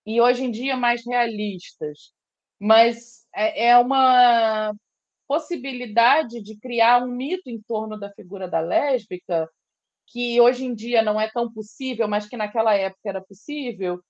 e 0.05 0.21
hoje 0.21 0.45
em 0.45 0.51
dia 0.51 0.77
mais 0.77 1.07
realistas. 1.07 2.13
Mas 2.61 3.27
é, 3.35 3.69
é 3.69 3.79
uma 3.79 4.75
possibilidade 5.27 6.43
de 6.43 6.59
criar 6.59 7.03
um 7.03 7.09
mito 7.09 7.49
em 7.49 7.63
torno 7.63 7.99
da 7.99 8.13
figura 8.13 8.47
da 8.47 8.61
lésbica 8.61 9.49
que 10.07 10.41
hoje 10.41 10.65
em 10.65 10.75
dia 10.75 11.03
não 11.03 11.21
é 11.21 11.31
tão 11.31 11.53
possível, 11.53 12.09
mas 12.09 12.29
que 12.29 12.37
naquela 12.37 12.75
época 12.75 13.09
era 13.09 13.21
possível, 13.21 14.01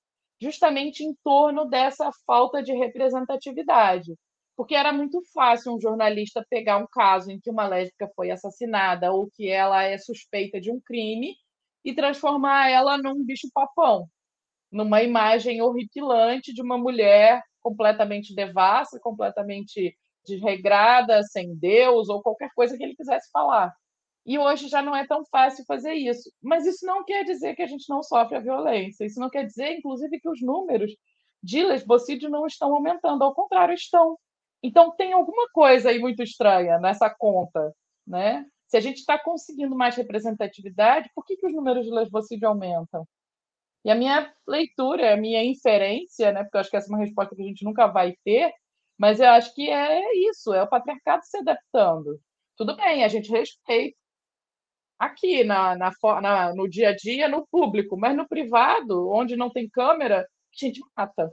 justamente 0.41 1.03
em 1.05 1.15
torno 1.25 1.65
dessa 1.67 2.11
falta 2.27 2.63
de 2.63 2.73
representatividade. 2.73 4.15
Porque 4.57 4.75
era 4.75 4.93
muito 4.93 5.23
fácil 5.35 5.75
um 5.75 5.81
jornalista 5.81 6.45
pegar 6.49 6.79
um 6.79 6.87
caso 6.87 7.31
em 7.31 7.41
que 7.41 7.51
uma 7.51 7.67
lésbica 7.67 8.11
foi 8.17 8.31
assassinada 8.31 9.13
ou 9.13 9.29
que 9.35 9.49
ela 9.49 9.83
é 9.83 9.99
suspeita 9.99 10.61
de 10.61 10.71
um 10.71 10.81
crime 10.81 11.35
e 11.85 11.95
transformar 11.95 12.71
ela 12.71 12.99
num 12.99 13.25
bicho-papão, 13.25 14.09
numa 14.73 15.03
imagem 15.03 15.63
horripilante 15.63 16.53
de 16.53 16.63
uma 16.63 16.79
mulher 16.79 17.43
completamente 17.63 18.35
devassa, 18.35 18.99
completamente 19.01 19.97
desregrada, 20.27 21.23
sem 21.23 21.55
Deus 21.55 22.09
ou 22.09 22.23
qualquer 22.23 22.51
coisa 22.55 22.77
que 22.77 22.83
ele 22.83 22.97
quisesse 22.97 23.31
falar. 23.31 23.73
E 24.27 24.39
hoje 24.39 24.69
já 24.69 24.83
não 24.83 24.95
é 24.95 25.07
tão 25.07 25.25
fácil 25.27 25.65
fazer 25.67 25.95
isso. 25.95 26.29
Mas 26.43 26.67
isso 26.67 26.85
não 26.85 27.05
quer 27.05 27.25
dizer 27.25 27.55
que 27.55 27.63
a 27.63 27.67
gente 27.67 27.89
não 27.89 28.03
sofre 28.03 28.37
a 28.37 28.41
violência. 28.41 29.05
Isso 29.05 29.21
não 29.21 29.31
quer 29.31 29.45
dizer, 29.45 29.79
inclusive, 29.79 30.19
que 30.19 30.29
os 30.29 30.43
números 30.43 30.91
de 31.41 31.63
lesbocídio 31.63 32.29
não 32.29 32.45
estão 32.45 32.75
aumentando. 32.75 33.23
Ao 33.23 33.33
contrário, 33.33 33.73
estão. 33.75 34.19
Então, 34.61 34.91
tem 34.97 35.13
alguma 35.13 35.49
coisa 35.53 35.91
aí 35.91 36.01
muito 36.01 36.25
estranha 36.25 36.79
nessa 36.81 37.09
conta. 37.09 37.73
Né? 38.05 38.45
Se 38.67 38.77
a 38.77 38.81
gente 38.81 38.97
está 38.99 39.17
conseguindo 39.17 39.77
mais 39.77 39.95
representatividade, 39.95 41.09
por 41.15 41.25
que, 41.25 41.37
que 41.37 41.47
os 41.47 41.55
números 41.55 41.85
de 41.87 41.93
lesbocídio 41.93 42.49
aumentam? 42.49 43.07
E 43.85 43.91
a 43.91 43.95
minha 43.95 44.35
leitura, 44.49 45.15
a 45.15 45.17
minha 45.17 45.45
inferência, 45.45 46.33
né, 46.33 46.43
porque 46.43 46.57
eu 46.57 46.61
acho 46.61 46.71
que 46.71 46.77
essa 46.77 46.89
é 46.89 46.95
uma 46.97 47.05
resposta 47.05 47.37
que 47.37 47.43
a 47.43 47.47
gente 47.47 47.65
nunca 47.65 47.87
vai 47.87 48.17
ter, 48.25 48.53
mas 48.99 49.21
eu 49.21 49.29
acho 49.29 49.55
que 49.55 49.71
é 49.71 50.03
isso, 50.29 50.53
é 50.53 50.63
o 50.63 50.69
patriarcado 50.69 51.25
se 51.25 51.37
adaptando. 51.39 52.21
Tudo 52.57 52.75
bem, 52.77 53.05
a 53.05 53.09
gente 53.09 53.31
respeita 53.31 53.97
aqui 54.99 55.45
na, 55.45 55.77
na, 55.77 55.93
na, 56.21 56.55
no 56.55 56.69
dia 56.69 56.91
a 56.91 56.97
dia, 56.97 57.29
no 57.29 57.47
público, 57.47 57.97
mas 57.97 58.17
no 58.17 58.29
privado, 58.29 59.09
onde 59.11 59.37
não 59.37 59.51
tem 59.51 59.69
câmera, 59.69 60.23
a 60.23 60.27
gente 60.53 60.81
mata. 60.97 61.33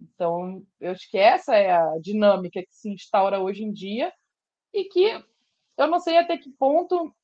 Então, 0.00 0.64
eu 0.80 0.92
acho 0.92 1.10
que 1.10 1.18
essa 1.18 1.56
é 1.56 1.70
a 1.70 1.98
dinâmica 1.98 2.60
que 2.60 2.74
se 2.74 2.90
instaura 2.90 3.40
hoje 3.40 3.62
em 3.64 3.72
dia 3.72 4.12
e 4.72 4.84
que 4.84 5.24
eu 5.76 5.86
não 5.86 5.98
sei 6.00 6.18
até 6.18 6.36
que 6.36 6.50
ponto 6.50 7.14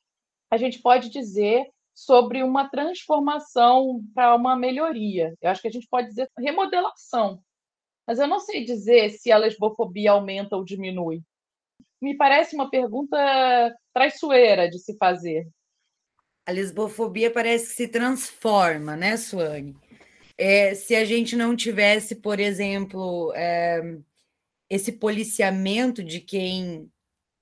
a 0.50 0.56
gente 0.56 0.80
pode 0.80 1.10
dizer 1.10 1.70
sobre 1.94 2.42
uma 2.42 2.68
transformação 2.68 4.00
para 4.14 4.34
uma 4.34 4.56
melhoria. 4.56 5.34
Eu 5.40 5.50
acho 5.50 5.60
que 5.60 5.68
a 5.68 5.72
gente 5.72 5.86
pode 5.88 6.08
dizer 6.08 6.28
remodelação. 6.38 7.42
Mas 8.06 8.18
eu 8.18 8.26
não 8.26 8.40
sei 8.40 8.64
dizer 8.64 9.10
se 9.10 9.30
a 9.30 9.36
lesbofobia 9.36 10.12
aumenta 10.12 10.56
ou 10.56 10.64
diminui. 10.64 11.22
Me 12.00 12.16
parece 12.16 12.54
uma 12.54 12.70
pergunta 12.70 13.16
traiçoeira 13.92 14.68
de 14.68 14.78
se 14.78 14.96
fazer. 14.96 15.46
A 16.46 16.52
lesbofobia 16.52 17.30
parece 17.30 17.68
que 17.68 17.74
se 17.74 17.88
transforma, 17.88 18.96
né, 18.96 19.16
Suane? 19.16 19.76
É, 20.36 20.74
se 20.74 20.94
a 20.94 21.04
gente 21.04 21.36
não 21.36 21.54
tivesse, 21.54 22.16
por 22.16 22.40
exemplo, 22.40 23.32
é, 23.34 23.98
esse 24.70 24.92
policiamento 24.92 26.02
de 26.02 26.20
quem 26.20 26.90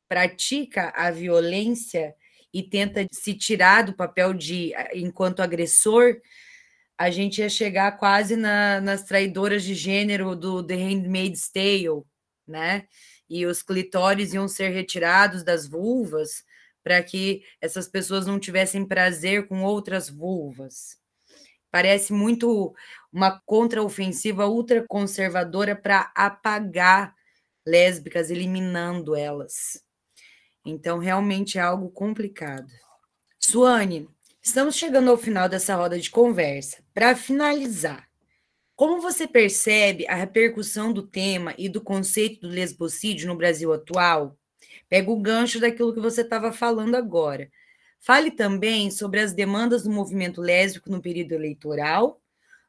pratica 0.08 0.92
a 0.96 1.10
violência 1.10 2.14
e 2.52 2.62
tenta 2.62 3.06
se 3.12 3.34
tirar 3.34 3.82
do 3.82 3.94
papel 3.94 4.32
de 4.34 4.72
enquanto 4.94 5.40
agressor, 5.40 6.16
a 6.96 7.10
gente 7.10 7.40
ia 7.40 7.48
chegar 7.48 7.98
quase 7.98 8.34
na, 8.34 8.80
nas 8.80 9.04
traidoras 9.04 9.62
de 9.62 9.74
gênero 9.74 10.34
do 10.34 10.66
The 10.66 10.74
Handmaid's 10.74 11.50
Tale, 11.50 12.02
né? 12.46 12.86
E 13.28 13.44
os 13.46 13.62
clitóris 13.62 14.32
iam 14.32 14.48
ser 14.48 14.70
retirados 14.70 15.42
das 15.42 15.68
vulvas 15.68 16.44
para 16.82 17.02
que 17.02 17.42
essas 17.60 17.86
pessoas 17.86 18.26
não 18.26 18.38
tivessem 18.40 18.84
prazer 18.84 19.46
com 19.46 19.62
outras 19.62 20.08
vulvas. 20.08 20.96
Parece 21.70 22.12
muito 22.12 22.74
uma 23.12 23.40
contraofensiva 23.44 24.46
ultraconservadora 24.46 25.76
para 25.76 26.10
apagar 26.14 27.14
lésbicas, 27.66 28.30
eliminando 28.30 29.14
elas. 29.14 29.82
Então, 30.64 30.98
realmente 30.98 31.58
é 31.58 31.60
algo 31.60 31.90
complicado. 31.90 32.72
Suane, 33.38 34.08
estamos 34.42 34.74
chegando 34.74 35.10
ao 35.10 35.18
final 35.18 35.48
dessa 35.48 35.74
roda 35.76 35.98
de 35.98 36.10
conversa. 36.10 36.82
Para 36.94 37.14
finalizar, 37.14 38.07
como 38.78 39.00
você 39.00 39.26
percebe 39.26 40.06
a 40.06 40.14
repercussão 40.14 40.92
do 40.92 41.02
tema 41.02 41.52
e 41.58 41.68
do 41.68 41.80
conceito 41.80 42.42
do 42.42 42.48
lesbocídio 42.48 43.26
no 43.26 43.34
Brasil 43.34 43.72
atual? 43.72 44.38
Pega 44.88 45.10
o 45.10 45.20
gancho 45.20 45.58
daquilo 45.58 45.92
que 45.92 45.98
você 45.98 46.20
estava 46.20 46.52
falando 46.52 46.94
agora. 46.94 47.50
Fale 47.98 48.30
também 48.30 48.88
sobre 48.92 49.18
as 49.18 49.32
demandas 49.32 49.82
do 49.82 49.90
movimento 49.90 50.40
lésbico 50.40 50.88
no 50.92 51.02
período 51.02 51.32
eleitoral, 51.32 52.20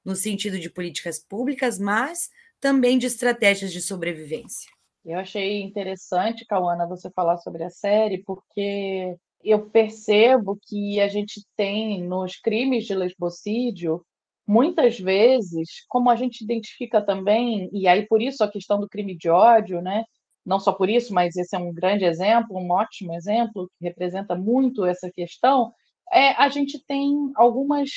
no 0.04 0.16
sentido 0.16 0.58
de 0.58 0.68
políticas 0.68 1.20
públicas, 1.20 1.78
mas 1.78 2.32
também 2.60 2.98
de 2.98 3.06
estratégias 3.06 3.72
de 3.72 3.80
sobrevivência. 3.80 4.68
Eu 5.06 5.20
achei 5.20 5.62
interessante, 5.62 6.44
Cauana, 6.44 6.88
você 6.88 7.12
falar 7.12 7.38
sobre 7.38 7.64
a 7.64 7.70
série, 7.70 8.24
porque 8.24 9.16
eu 9.44 9.70
percebo 9.70 10.58
que 10.60 11.00
a 11.00 11.08
gente 11.08 11.46
tem 11.56 12.02
nos 12.04 12.36
crimes 12.36 12.86
de 12.88 12.96
lesbocídio, 12.96 14.04
muitas 14.50 15.00
vezes, 15.00 15.86
como 15.88 16.10
a 16.10 16.16
gente 16.16 16.44
identifica 16.44 17.00
também, 17.04 17.70
e 17.72 17.88
aí 17.88 18.08
por 18.08 18.20
isso 18.20 18.44
a 18.44 18.52
questão 18.52 18.80
do 18.80 18.90
crime 18.90 19.16
de 19.16 19.30
ódio, 19.30 19.80
né? 19.80 20.04
Não 20.44 20.60
só 20.60 20.72
por 20.74 20.90
isso, 20.90 21.14
mas 21.14 21.36
esse 21.38 21.56
é 21.56 21.60
um 21.60 21.72
grande 21.72 22.04
exemplo, 22.04 22.58
um 22.58 22.72
ótimo 22.72 23.14
exemplo, 23.14 23.70
que 23.78 23.86
representa 23.86 24.36
muito 24.36 24.86
essa 24.86 25.12
questão. 25.12 25.72
É, 26.12 26.32
a 26.32 26.50
gente 26.50 26.84
tem 26.84 27.32
algumas 27.36 27.90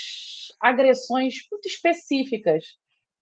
agressões 0.60 1.36
muito 1.50 1.66
específicas 1.66 2.64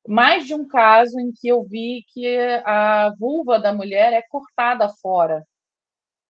mais 0.09 0.47
de 0.47 0.55
um 0.55 0.67
caso 0.67 1.21
em 1.21 1.31
que 1.33 1.47
eu 1.47 1.63
vi 1.63 2.05
que 2.13 2.37
a 2.65 3.15
vulva 3.17 3.61
da 3.61 3.73
mulher 3.73 4.13
é 4.13 4.23
cortada 4.29 4.89
fora 5.01 5.47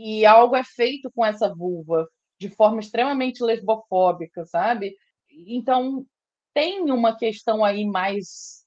e 0.01 0.25
algo 0.25 0.57
é 0.57 0.65
feito 0.65 1.11
com 1.15 1.23
essa 1.25 1.55
vulva 1.55 2.09
de 2.41 2.49
forma 2.49 2.81
extremamente 2.81 3.43
lesbofóbica, 3.45 4.47
sabe? 4.47 4.95
Então 5.31 6.07
tem 6.57 6.91
uma 6.91 7.15
questão 7.15 7.63
aí 7.63 7.85
mais 7.85 8.65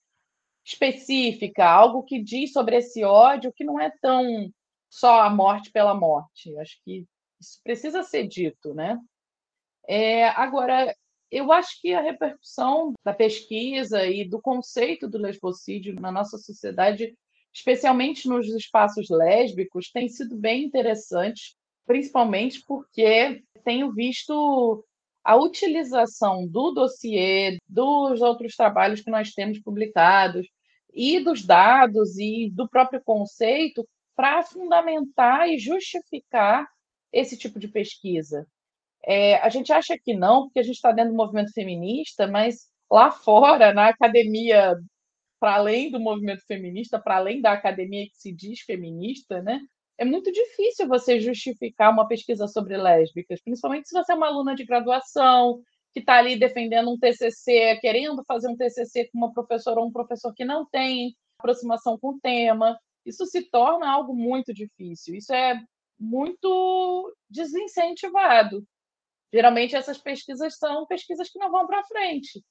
específica, 0.64 1.66
algo 1.66 2.04
que 2.04 2.22
diz 2.22 2.52
sobre 2.52 2.76
esse 2.76 3.04
ódio 3.04 3.52
que 3.52 3.64
não 3.64 3.80
é 3.80 3.92
tão 4.00 4.54
só 4.88 5.22
a 5.22 5.30
morte 5.32 5.72
pela 5.72 5.96
morte. 5.96 6.56
Acho 6.60 6.78
que 6.86 7.08
isso 7.42 7.60
precisa 7.64 8.04
ser 8.04 8.28
dito, 8.28 8.76
né? 8.76 8.96
É, 9.88 10.28
agora, 10.30 10.96
eu 11.32 11.52
acho 11.52 11.82
que 11.82 11.92
a 11.92 12.00
repercussão 12.00 12.94
da 13.04 13.12
pesquisa 13.12 14.06
e 14.06 14.24
do 14.24 14.40
conceito 14.40 15.10
do 15.10 15.18
lesbocídio 15.18 16.00
na 16.00 16.12
nossa 16.12 16.38
sociedade, 16.38 17.18
especialmente 17.52 18.30
nos 18.30 18.48
espaços 18.50 19.10
lésbicos, 19.10 19.90
tem 19.90 20.08
sido 20.08 20.38
bem 20.38 20.64
interessante, 20.64 21.56
principalmente 21.88 22.62
porque 22.68 23.44
tenho 23.66 23.92
visto 23.92 24.86
a 25.24 25.36
utilização 25.36 26.48
do 26.48 26.72
dossiê, 26.72 27.58
dos 27.68 28.22
outros 28.22 28.56
trabalhos 28.56 29.02
que 29.02 29.12
nós 29.12 29.32
temos 29.32 29.60
publicados, 29.60 30.48
e 30.94 31.20
dos 31.20 31.46
dados 31.46 32.18
e 32.18 32.50
do 32.50 32.68
próprio 32.68 33.02
conceito 33.04 33.88
para 34.16 34.44
fundamentar 34.44 35.48
e 35.48 35.58
justificar 35.58 36.68
esse 37.12 37.38
tipo 37.38 37.60
de 37.60 37.68
pesquisa. 37.68 38.46
É, 39.06 39.36
a 39.38 39.50
gente 39.50 39.72
acha 39.72 39.98
que 39.98 40.14
não, 40.14 40.44
porque 40.44 40.60
a 40.60 40.64
gente 40.64 40.76
está 40.76 40.92
dentro 40.92 41.12
do 41.12 41.18
movimento 41.18 41.54
feminista, 41.54 42.28
mas 42.28 42.68
lá 42.92 43.12
fora, 43.12 43.74
na 43.74 43.88
academia, 43.88 44.76
para 45.40 45.56
além 45.56 45.90
do 45.90 46.00
movimento 46.00 46.46
feminista, 46.46 47.00
para 47.00 47.18
além 47.18 47.42
da 47.42 47.54
academia 47.54 48.06
que 48.10 48.18
se 48.18 48.34
diz 48.34 48.60
feminista, 48.62 49.42
né, 49.42 49.62
é 50.00 50.06
muito 50.06 50.32
difícil 50.32 50.88
você 50.88 51.20
justificar 51.20 51.92
uma 51.92 52.08
pesquisa 52.08 52.48
sobre 52.48 52.78
lésbicas, 52.78 53.42
principalmente 53.42 53.90
se 53.90 53.94
você 53.94 54.14
é 54.14 54.16
uma 54.16 54.28
aluna 54.28 54.56
de 54.56 54.64
graduação, 54.64 55.62
que 55.92 56.00
está 56.00 56.18
ali 56.18 56.40
defendendo 56.40 56.90
um 56.90 56.98
TCC, 56.98 57.78
querendo 57.82 58.24
fazer 58.26 58.48
um 58.48 58.56
TCC 58.56 59.10
com 59.12 59.18
uma 59.18 59.34
professora 59.34 59.82
ou 59.82 59.88
um 59.88 59.92
professor 59.92 60.34
que 60.34 60.46
não 60.46 60.66
tem 60.66 61.16
aproximação 61.38 62.00
com 62.00 62.12
o 62.12 62.20
tema. 62.20 62.80
Isso 63.06 63.26
se 63.26 63.50
torna 63.50 63.92
algo 63.92 64.16
muito 64.16 64.54
difícil. 64.54 65.16
Isso 65.16 65.34
é 65.34 65.62
muito 66.00 67.14
desincentivado. 67.30 68.64
Geralmente 69.34 69.76
essas 69.76 69.98
pesquisas 69.98 70.58
são 70.58 70.86
pesquisas 70.88 71.30
que 71.30 71.40
não 71.40 71.52
vão 71.52 71.68
para 71.68 71.84
frente. 71.84 72.42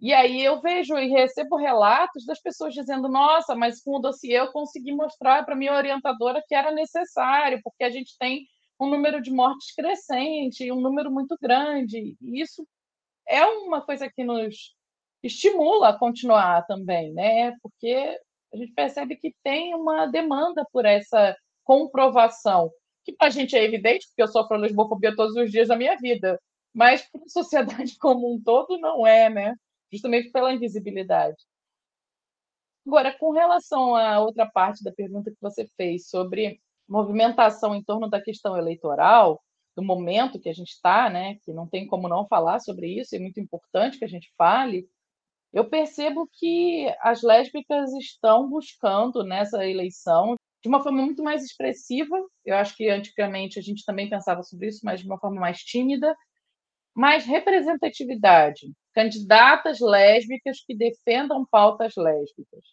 E 0.00 0.12
aí 0.12 0.42
eu 0.42 0.60
vejo 0.60 0.98
e 0.98 1.08
recebo 1.08 1.56
relatos 1.56 2.26
das 2.26 2.40
pessoas 2.40 2.74
dizendo: 2.74 3.08
nossa, 3.08 3.54
mas 3.54 3.82
com 3.82 3.96
o 3.96 4.00
dossiê 4.00 4.38
eu 4.38 4.52
consegui 4.52 4.92
mostrar 4.92 5.44
para 5.44 5.56
minha 5.56 5.74
orientadora 5.74 6.42
que 6.46 6.54
era 6.54 6.72
necessário, 6.72 7.60
porque 7.62 7.84
a 7.84 7.90
gente 7.90 8.16
tem 8.18 8.46
um 8.80 8.88
número 8.88 9.22
de 9.22 9.30
mortes 9.30 9.74
crescente, 9.74 10.70
um 10.70 10.80
número 10.80 11.10
muito 11.10 11.36
grande. 11.40 12.16
E 12.20 12.42
isso 12.42 12.66
é 13.28 13.44
uma 13.46 13.80
coisa 13.82 14.10
que 14.10 14.24
nos 14.24 14.74
estimula 15.22 15.90
a 15.90 15.98
continuar 15.98 16.66
também, 16.66 17.12
né? 17.12 17.52
Porque 17.62 18.18
a 18.52 18.56
gente 18.56 18.72
percebe 18.72 19.16
que 19.16 19.34
tem 19.42 19.74
uma 19.74 20.06
demanda 20.06 20.66
por 20.72 20.84
essa 20.84 21.36
comprovação 21.64 22.70
que 23.04 23.12
para 23.12 23.28
a 23.28 23.30
gente 23.30 23.54
é 23.56 23.62
evidente, 23.62 24.06
porque 24.08 24.22
eu 24.22 24.28
sofro 24.28 24.56
lesbofobia 24.56 25.14
todos 25.14 25.36
os 25.36 25.50
dias 25.50 25.68
da 25.68 25.76
minha 25.76 25.96
vida, 25.96 26.40
mas 26.72 27.02
para 27.10 27.22
a 27.22 27.28
sociedade 27.28 27.98
como 27.98 28.32
um 28.32 28.42
todo 28.42 28.78
não 28.78 29.06
é, 29.06 29.28
né? 29.30 29.54
Justamente 29.94 30.30
pela 30.30 30.52
invisibilidade. 30.52 31.36
Agora, 32.86 33.16
com 33.18 33.30
relação 33.30 33.94
à 33.94 34.20
outra 34.20 34.46
parte 34.46 34.84
da 34.84 34.92
pergunta 34.92 35.30
que 35.30 35.40
você 35.40 35.66
fez 35.76 36.08
sobre 36.08 36.60
movimentação 36.86 37.74
em 37.74 37.82
torno 37.82 38.10
da 38.10 38.20
questão 38.20 38.56
eleitoral, 38.56 39.40
do 39.74 39.82
momento 39.82 40.38
que 40.38 40.48
a 40.48 40.52
gente 40.52 40.70
está, 40.70 41.08
né, 41.08 41.36
que 41.44 41.52
não 41.52 41.66
tem 41.66 41.86
como 41.86 42.08
não 42.08 42.26
falar 42.26 42.60
sobre 42.60 43.00
isso, 43.00 43.16
é 43.16 43.18
muito 43.18 43.40
importante 43.40 43.98
que 43.98 44.04
a 44.04 44.08
gente 44.08 44.30
fale, 44.36 44.86
eu 45.54 45.64
percebo 45.70 46.28
que 46.32 46.92
as 47.00 47.22
lésbicas 47.22 47.92
estão 47.94 48.50
buscando 48.50 49.22
nessa 49.22 49.64
eleição 49.64 50.34
de 50.60 50.68
uma 50.68 50.82
forma 50.82 51.00
muito 51.00 51.22
mais 51.22 51.44
expressiva. 51.44 52.16
Eu 52.44 52.56
acho 52.56 52.76
que 52.76 52.88
antigamente 52.88 53.58
a 53.58 53.62
gente 53.62 53.84
também 53.84 54.10
pensava 54.10 54.42
sobre 54.42 54.66
isso, 54.68 54.80
mas 54.82 55.00
de 55.00 55.06
uma 55.06 55.18
forma 55.18 55.40
mais 55.40 55.58
tímida. 55.60 56.12
Mais 56.94 57.24
representatividade, 57.26 58.72
candidatas 58.94 59.80
lésbicas 59.80 60.58
que 60.64 60.76
defendam 60.76 61.44
pautas 61.50 61.94
lésbicas. 61.96 62.64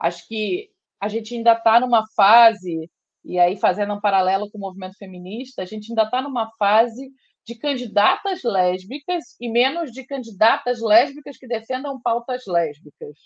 Acho 0.00 0.26
que 0.28 0.70
a 1.00 1.08
gente 1.08 1.34
ainda 1.34 1.52
está 1.52 1.80
numa 1.80 2.04
fase, 2.14 2.90
e 3.24 3.38
aí 3.38 3.56
fazendo 3.56 3.94
um 3.94 4.00
paralelo 4.00 4.50
com 4.50 4.58
o 4.58 4.60
movimento 4.60 4.96
feminista, 4.96 5.62
a 5.62 5.66
gente 5.66 5.90
ainda 5.90 6.04
está 6.04 6.22
numa 6.22 6.50
fase 6.58 7.10
de 7.44 7.56
candidatas 7.56 8.42
lésbicas 8.42 9.36
e 9.40 9.48
menos 9.48 9.92
de 9.92 10.04
candidatas 10.04 10.80
lésbicas 10.80 11.36
que 11.36 11.46
defendam 11.46 12.00
pautas 12.00 12.44
lésbicas 12.46 13.16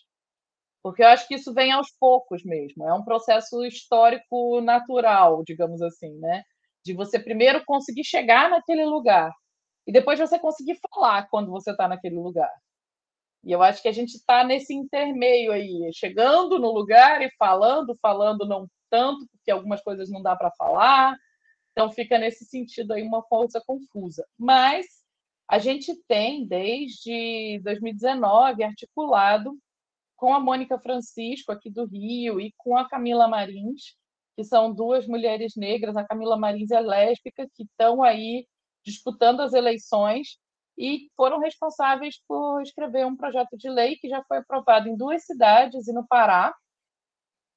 porque 0.82 1.02
eu 1.02 1.08
acho 1.08 1.28
que 1.28 1.34
isso 1.34 1.52
vem 1.52 1.72
aos 1.72 1.90
poucos 1.98 2.42
mesmo, 2.44 2.86
é 2.88 2.94
um 2.94 3.04
processo 3.04 3.64
histórico 3.64 4.60
natural, 4.60 5.42
digamos 5.44 5.82
assim, 5.82 6.18
né? 6.18 6.42
de 6.84 6.94
você 6.94 7.18
primeiro 7.18 7.62
conseguir 7.66 8.04
chegar 8.04 8.48
naquele 8.48 8.84
lugar 8.86 9.30
e 9.86 9.92
depois 9.92 10.18
você 10.18 10.38
conseguir 10.38 10.78
falar 10.90 11.28
quando 11.28 11.50
você 11.50 11.70
está 11.72 11.88
naquele 11.88 12.16
lugar. 12.16 12.52
E 13.44 13.52
eu 13.52 13.62
acho 13.62 13.80
que 13.80 13.88
a 13.88 13.92
gente 13.92 14.14
está 14.14 14.44
nesse 14.44 14.74
intermeio 14.74 15.52
aí, 15.52 15.90
chegando 15.94 16.58
no 16.58 16.70
lugar 16.72 17.22
e 17.22 17.30
falando, 17.38 17.96
falando 18.02 18.46
não 18.46 18.68
tanto, 18.90 19.26
porque 19.28 19.50
algumas 19.50 19.82
coisas 19.82 20.10
não 20.10 20.22
dá 20.22 20.36
para 20.36 20.50
falar. 20.52 21.16
Então 21.72 21.90
fica 21.90 22.18
nesse 22.18 22.44
sentido 22.44 22.92
aí 22.92 23.02
uma 23.02 23.22
coisa 23.22 23.62
confusa. 23.66 24.26
Mas 24.38 24.86
a 25.48 25.58
gente 25.58 25.94
tem, 26.06 26.46
desde 26.46 27.60
2019, 27.64 28.62
articulado 28.62 29.56
com 30.16 30.34
a 30.34 30.40
Mônica 30.40 30.78
Francisco, 30.78 31.50
aqui 31.50 31.70
do 31.70 31.86
Rio, 31.86 32.38
e 32.40 32.52
com 32.58 32.76
a 32.76 32.86
Camila 32.88 33.26
Marins, 33.26 33.96
que 34.36 34.44
são 34.44 34.72
duas 34.72 35.06
mulheres 35.06 35.54
negras. 35.56 35.96
A 35.96 36.04
Camila 36.04 36.36
Marins 36.36 36.70
é 36.70 36.80
lésbica, 36.80 37.48
que 37.54 37.62
estão 37.62 38.02
aí 38.02 38.46
disputando 38.84 39.40
as 39.40 39.52
eleições 39.52 40.38
e 40.78 41.10
foram 41.16 41.38
responsáveis 41.38 42.16
por 42.26 42.62
escrever 42.62 43.06
um 43.06 43.16
projeto 43.16 43.56
de 43.56 43.68
lei 43.68 43.96
que 43.96 44.08
já 44.08 44.24
foi 44.24 44.38
aprovado 44.38 44.88
em 44.88 44.96
duas 44.96 45.24
cidades 45.24 45.86
e 45.86 45.92
no 45.92 46.06
Pará, 46.06 46.54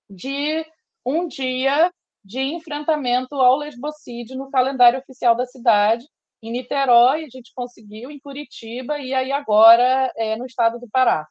de 0.09 0.65
um 1.05 1.27
dia 1.27 1.91
de 2.23 2.39
enfrentamento 2.39 3.35
ao 3.35 3.57
lesbocídio 3.57 4.37
no 4.37 4.51
calendário 4.51 4.99
oficial 4.99 5.35
da 5.35 5.45
cidade. 5.45 6.05
Em 6.41 6.51
Niterói, 6.51 7.23
a 7.23 7.29
gente 7.29 7.53
conseguiu, 7.55 8.11
em 8.11 8.19
Curitiba, 8.19 8.99
e 8.99 9.13
aí 9.13 9.31
agora 9.31 10.11
é 10.17 10.35
no 10.35 10.45
estado 10.45 10.79
do 10.79 10.89
Pará. 10.89 11.27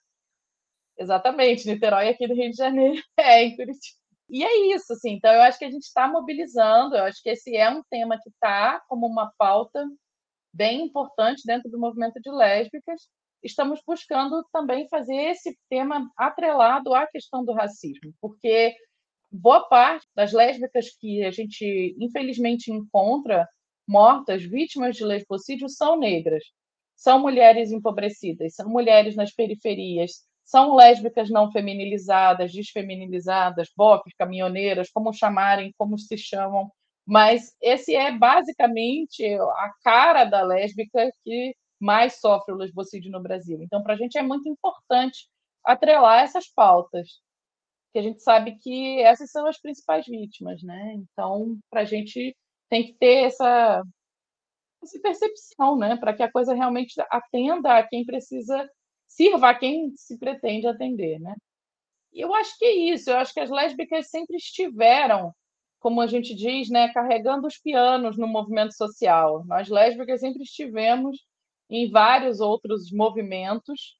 Exatamente, 0.96 1.66
Niterói 1.66 2.08
aqui 2.08 2.26
do 2.26 2.34
Rio 2.34 2.50
de 2.50 2.56
Janeiro, 2.56 3.02
é 3.18 3.44
em 3.44 3.56
Curitiba. 3.56 4.01
E 4.32 4.42
é 4.42 4.74
isso, 4.74 4.94
assim. 4.94 5.12
Então, 5.12 5.30
eu 5.30 5.42
acho 5.42 5.58
que 5.58 5.64
a 5.66 5.70
gente 5.70 5.82
está 5.82 6.08
mobilizando. 6.08 6.96
Eu 6.96 7.04
acho 7.04 7.22
que 7.22 7.28
esse 7.28 7.54
é 7.54 7.68
um 7.68 7.82
tema 7.90 8.18
que 8.18 8.30
está 8.30 8.80
como 8.88 9.06
uma 9.06 9.30
pauta 9.36 9.86
bem 10.54 10.86
importante 10.86 11.42
dentro 11.44 11.70
do 11.70 11.78
movimento 11.78 12.18
de 12.18 12.30
lésbicas. 12.30 13.08
Estamos 13.42 13.82
buscando 13.86 14.42
também 14.50 14.88
fazer 14.88 15.16
esse 15.16 15.54
tema 15.68 16.10
atrelado 16.16 16.94
à 16.94 17.06
questão 17.06 17.44
do 17.44 17.52
racismo, 17.52 18.14
porque 18.22 18.74
boa 19.30 19.68
parte 19.68 20.06
das 20.14 20.32
lésbicas 20.32 20.96
que 20.98 21.22
a 21.24 21.30
gente 21.30 21.94
infelizmente 21.98 22.72
encontra 22.72 23.46
mortas, 23.86 24.42
vítimas 24.42 24.96
de 24.96 25.04
lesbocídio, 25.04 25.68
são 25.68 25.98
negras. 25.98 26.42
São 26.96 27.18
mulheres 27.18 27.70
empobrecidas, 27.70 28.54
são 28.54 28.68
mulheres 28.70 29.14
nas 29.14 29.34
periferias, 29.34 30.24
são 30.44 30.74
lésbicas 30.74 31.30
não 31.30 31.50
feminilizadas, 31.50 32.52
desfeminilizadas, 32.52 33.70
bofes, 33.76 34.14
caminhoneiras, 34.14 34.90
como 34.90 35.12
chamarem, 35.12 35.74
como 35.78 35.98
se 35.98 36.16
chamam, 36.18 36.70
mas 37.06 37.54
esse 37.60 37.94
é 37.94 38.16
basicamente 38.16 39.24
a 39.34 39.70
cara 39.82 40.24
da 40.24 40.42
lésbica 40.42 41.10
que 41.24 41.54
mais 41.80 42.20
sofre 42.20 42.54
o 42.54 42.56
lesbocídio 42.56 43.10
no 43.10 43.20
Brasil. 43.20 43.60
Então, 43.62 43.82
para 43.82 43.94
a 43.94 43.96
gente 43.96 44.16
é 44.16 44.22
muito 44.22 44.48
importante 44.48 45.28
atrelar 45.64 46.22
essas 46.22 46.48
pautas, 46.48 47.20
que 47.92 47.98
a 47.98 48.02
gente 48.02 48.22
sabe 48.22 48.56
que 48.58 49.00
essas 49.00 49.30
são 49.30 49.46
as 49.46 49.60
principais 49.60 50.06
vítimas, 50.06 50.62
né? 50.62 50.94
Então, 50.94 51.58
para 51.70 51.82
a 51.82 51.84
gente 51.84 52.36
tem 52.70 52.86
que 52.86 52.94
ter 52.94 53.24
essa, 53.24 53.82
essa 54.82 55.00
percepção, 55.00 55.76
né? 55.76 55.96
Para 55.96 56.14
que 56.14 56.22
a 56.22 56.30
coisa 56.30 56.54
realmente 56.54 56.94
atenda 57.10 57.78
a 57.78 57.86
quem 57.86 58.04
precisa, 58.06 58.68
sirva 59.14 59.50
a 59.50 59.54
quem 59.54 59.92
se 59.96 60.18
pretende 60.18 60.66
atender, 60.66 61.18
né? 61.20 61.34
E 62.12 62.20
eu 62.20 62.34
acho 62.34 62.58
que 62.58 62.64
é 62.64 62.72
isso, 62.72 63.10
eu 63.10 63.18
acho 63.18 63.32
que 63.34 63.40
as 63.40 63.50
lésbicas 63.50 64.10
sempre 64.10 64.36
estiveram 64.36 65.32
como 65.80 66.00
a 66.00 66.06
gente 66.06 66.34
diz, 66.34 66.70
né, 66.70 66.92
carregando 66.92 67.46
os 67.46 67.58
pianos 67.58 68.16
no 68.16 68.28
movimento 68.28 68.72
social. 68.72 69.44
Nós 69.46 69.68
lésbicas 69.68 70.20
sempre 70.20 70.42
estivemos 70.44 71.18
em 71.68 71.90
vários 71.90 72.40
outros 72.40 72.92
movimentos 72.92 73.98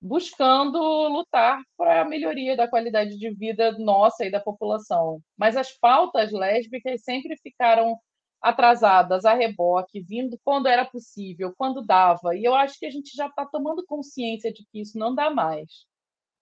buscando 0.00 0.78
lutar 1.08 1.60
para 1.76 2.02
a 2.02 2.04
melhoria 2.04 2.56
da 2.56 2.68
qualidade 2.68 3.18
de 3.18 3.30
vida 3.34 3.72
nossa 3.78 4.24
e 4.24 4.30
da 4.30 4.40
população. 4.40 5.20
Mas 5.36 5.56
as 5.56 5.70
pautas 5.78 6.32
lésbicas 6.32 7.02
sempre 7.02 7.36
ficaram 7.42 7.98
atrasadas, 8.42 9.24
a 9.24 9.34
reboque, 9.34 10.00
vindo 10.00 10.38
quando 10.44 10.68
era 10.68 10.84
possível, 10.84 11.54
quando 11.56 11.84
dava. 11.84 12.36
E 12.36 12.44
eu 12.44 12.54
acho 12.54 12.78
que 12.78 12.86
a 12.86 12.90
gente 12.90 13.14
já 13.16 13.26
está 13.26 13.44
tomando 13.46 13.84
consciência 13.86 14.52
de 14.52 14.64
que 14.70 14.80
isso 14.80 14.98
não 14.98 15.14
dá 15.14 15.30
mais 15.30 15.86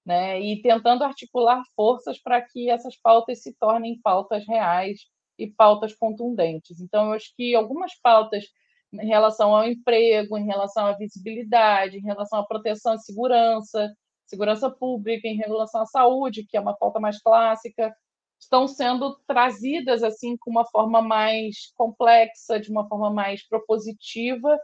né? 0.06 0.40
e 0.40 0.62
tentando 0.62 1.02
articular 1.02 1.62
forças 1.74 2.18
para 2.22 2.40
que 2.40 2.70
essas 2.70 2.96
pautas 2.96 3.42
se 3.42 3.52
tornem 3.58 4.00
pautas 4.00 4.46
reais 4.46 5.00
e 5.36 5.48
pautas 5.48 5.94
contundentes. 5.94 6.80
Então, 6.80 7.06
eu 7.06 7.12
acho 7.14 7.34
que 7.36 7.54
algumas 7.54 7.92
pautas 8.00 8.44
em 8.92 9.06
relação 9.06 9.54
ao 9.54 9.66
emprego, 9.66 10.38
em 10.38 10.46
relação 10.46 10.86
à 10.86 10.92
visibilidade, 10.92 11.98
em 11.98 12.02
relação 12.02 12.38
à 12.38 12.46
proteção 12.46 12.94
e 12.94 13.00
segurança, 13.00 13.92
segurança 14.26 14.70
pública, 14.70 15.26
em 15.26 15.36
relação 15.36 15.82
à 15.82 15.86
saúde, 15.86 16.46
que 16.48 16.56
é 16.56 16.60
uma 16.60 16.76
pauta 16.76 17.00
mais 17.00 17.20
clássica, 17.20 17.94
estão 18.38 18.68
sendo 18.68 19.16
trazidas 19.26 20.02
assim 20.02 20.36
com 20.36 20.50
uma 20.50 20.66
forma 20.66 21.02
mais 21.02 21.72
complexa, 21.74 22.60
de 22.60 22.70
uma 22.70 22.88
forma 22.88 23.10
mais 23.10 23.46
propositiva. 23.46 24.58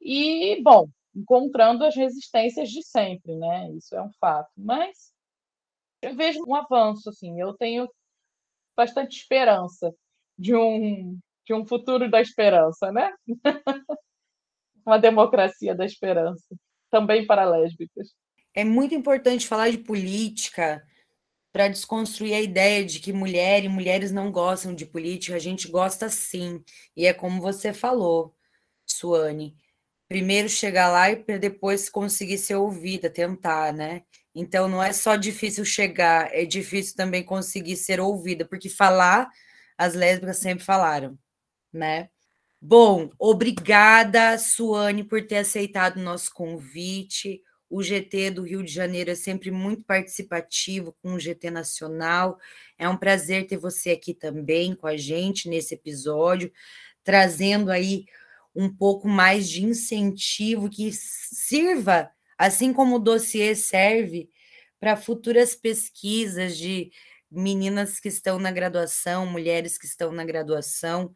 E, 0.00 0.60
bom, 0.62 0.88
encontrando 1.14 1.84
as 1.84 1.96
resistências 1.96 2.68
de 2.70 2.82
sempre, 2.82 3.34
né? 3.36 3.70
Isso 3.72 3.94
é 3.94 4.02
um 4.02 4.12
fato. 4.20 4.50
Mas 4.56 5.12
eu 6.02 6.14
vejo 6.14 6.40
um 6.46 6.54
avanço, 6.54 7.08
assim. 7.08 7.40
Eu 7.40 7.54
tenho 7.54 7.88
bastante 8.76 9.16
esperança 9.16 9.94
de 10.38 10.54
um 10.54 11.18
de 11.46 11.54
um 11.54 11.64
futuro 11.64 12.10
da 12.10 12.20
esperança, 12.20 12.90
né? 12.90 13.12
Uma 14.84 14.98
democracia 14.98 15.74
da 15.76 15.84
esperança, 15.84 16.44
também 16.90 17.24
para 17.24 17.44
lésbicas. 17.44 18.14
É 18.52 18.64
muito 18.64 18.94
importante 18.94 19.46
falar 19.46 19.70
de 19.70 19.78
política 19.78 20.84
para 21.56 21.68
desconstruir 21.68 22.34
a 22.34 22.40
ideia 22.42 22.84
de 22.84 23.00
que 23.00 23.14
mulher 23.14 23.64
e 23.64 23.68
mulheres 23.68 24.12
não 24.12 24.30
gostam 24.30 24.74
de 24.74 24.84
política. 24.84 25.36
A 25.36 25.38
gente 25.38 25.68
gosta 25.68 26.10
sim, 26.10 26.62
e 26.94 27.06
é 27.06 27.14
como 27.14 27.40
você 27.40 27.72
falou, 27.72 28.34
Suane 28.84 29.56
primeiro 30.06 30.50
chegar 30.50 30.90
lá 30.90 31.10
e 31.10 31.16
depois 31.38 31.88
conseguir 31.88 32.36
ser 32.36 32.56
ouvida, 32.56 33.08
tentar, 33.08 33.72
né? 33.72 34.02
Então 34.34 34.68
não 34.68 34.82
é 34.82 34.92
só 34.92 35.16
difícil 35.16 35.64
chegar, 35.64 36.28
é 36.30 36.44
difícil 36.44 36.94
também 36.94 37.24
conseguir 37.24 37.76
ser 37.76 38.00
ouvida, 38.00 38.44
porque 38.44 38.68
falar, 38.68 39.26
as 39.78 39.94
lésbicas 39.94 40.36
sempre 40.36 40.62
falaram, 40.62 41.18
né? 41.72 42.10
Bom, 42.60 43.10
obrigada, 43.18 44.38
Suane, 44.38 45.02
por 45.02 45.26
ter 45.26 45.38
aceitado 45.38 45.96
o 45.96 46.02
nosso 46.02 46.34
convite. 46.34 47.40
O 47.68 47.82
GT 47.82 48.30
do 48.30 48.42
Rio 48.42 48.62
de 48.62 48.72
Janeiro 48.72 49.10
é 49.10 49.14
sempre 49.14 49.50
muito 49.50 49.84
participativo 49.84 50.96
com 51.02 51.14
o 51.14 51.20
GT 51.20 51.50
Nacional. 51.50 52.38
É 52.78 52.88
um 52.88 52.96
prazer 52.96 53.46
ter 53.46 53.56
você 53.56 53.90
aqui 53.90 54.14
também 54.14 54.74
com 54.74 54.86
a 54.86 54.96
gente 54.96 55.48
nesse 55.48 55.74
episódio, 55.74 56.52
trazendo 57.02 57.70
aí 57.70 58.04
um 58.54 58.74
pouco 58.74 59.08
mais 59.08 59.48
de 59.48 59.64
incentivo 59.64 60.70
que 60.70 60.90
sirva, 60.92 62.10
assim 62.38 62.72
como 62.72 62.96
o 62.96 63.00
dossiê 63.00 63.54
serve, 63.54 64.30
para 64.78 64.96
futuras 64.96 65.54
pesquisas 65.54 66.56
de 66.56 66.90
meninas 67.30 67.98
que 67.98 68.08
estão 68.08 68.38
na 68.38 68.50
graduação, 68.50 69.26
mulheres 69.26 69.76
que 69.76 69.86
estão 69.86 70.12
na 70.12 70.24
graduação 70.24 71.12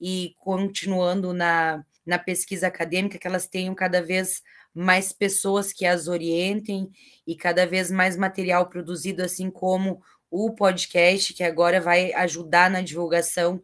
e 0.00 0.34
continuando 0.38 1.32
na, 1.32 1.84
na 2.04 2.18
pesquisa 2.18 2.66
acadêmica, 2.66 3.18
que 3.18 3.26
elas 3.26 3.48
tenham 3.48 3.74
cada 3.74 4.02
vez 4.02 4.42
mais 4.74 5.12
pessoas 5.12 5.72
que 5.72 5.86
as 5.86 6.08
orientem 6.08 6.90
e 7.26 7.36
cada 7.36 7.66
vez 7.66 7.90
mais 7.90 8.16
material 8.16 8.68
produzido, 8.68 9.22
assim 9.22 9.50
como 9.50 10.02
o 10.30 10.52
podcast, 10.52 11.32
que 11.32 11.44
agora 11.44 11.80
vai 11.80 12.12
ajudar 12.14 12.68
na 12.68 12.80
divulgação 12.80 13.62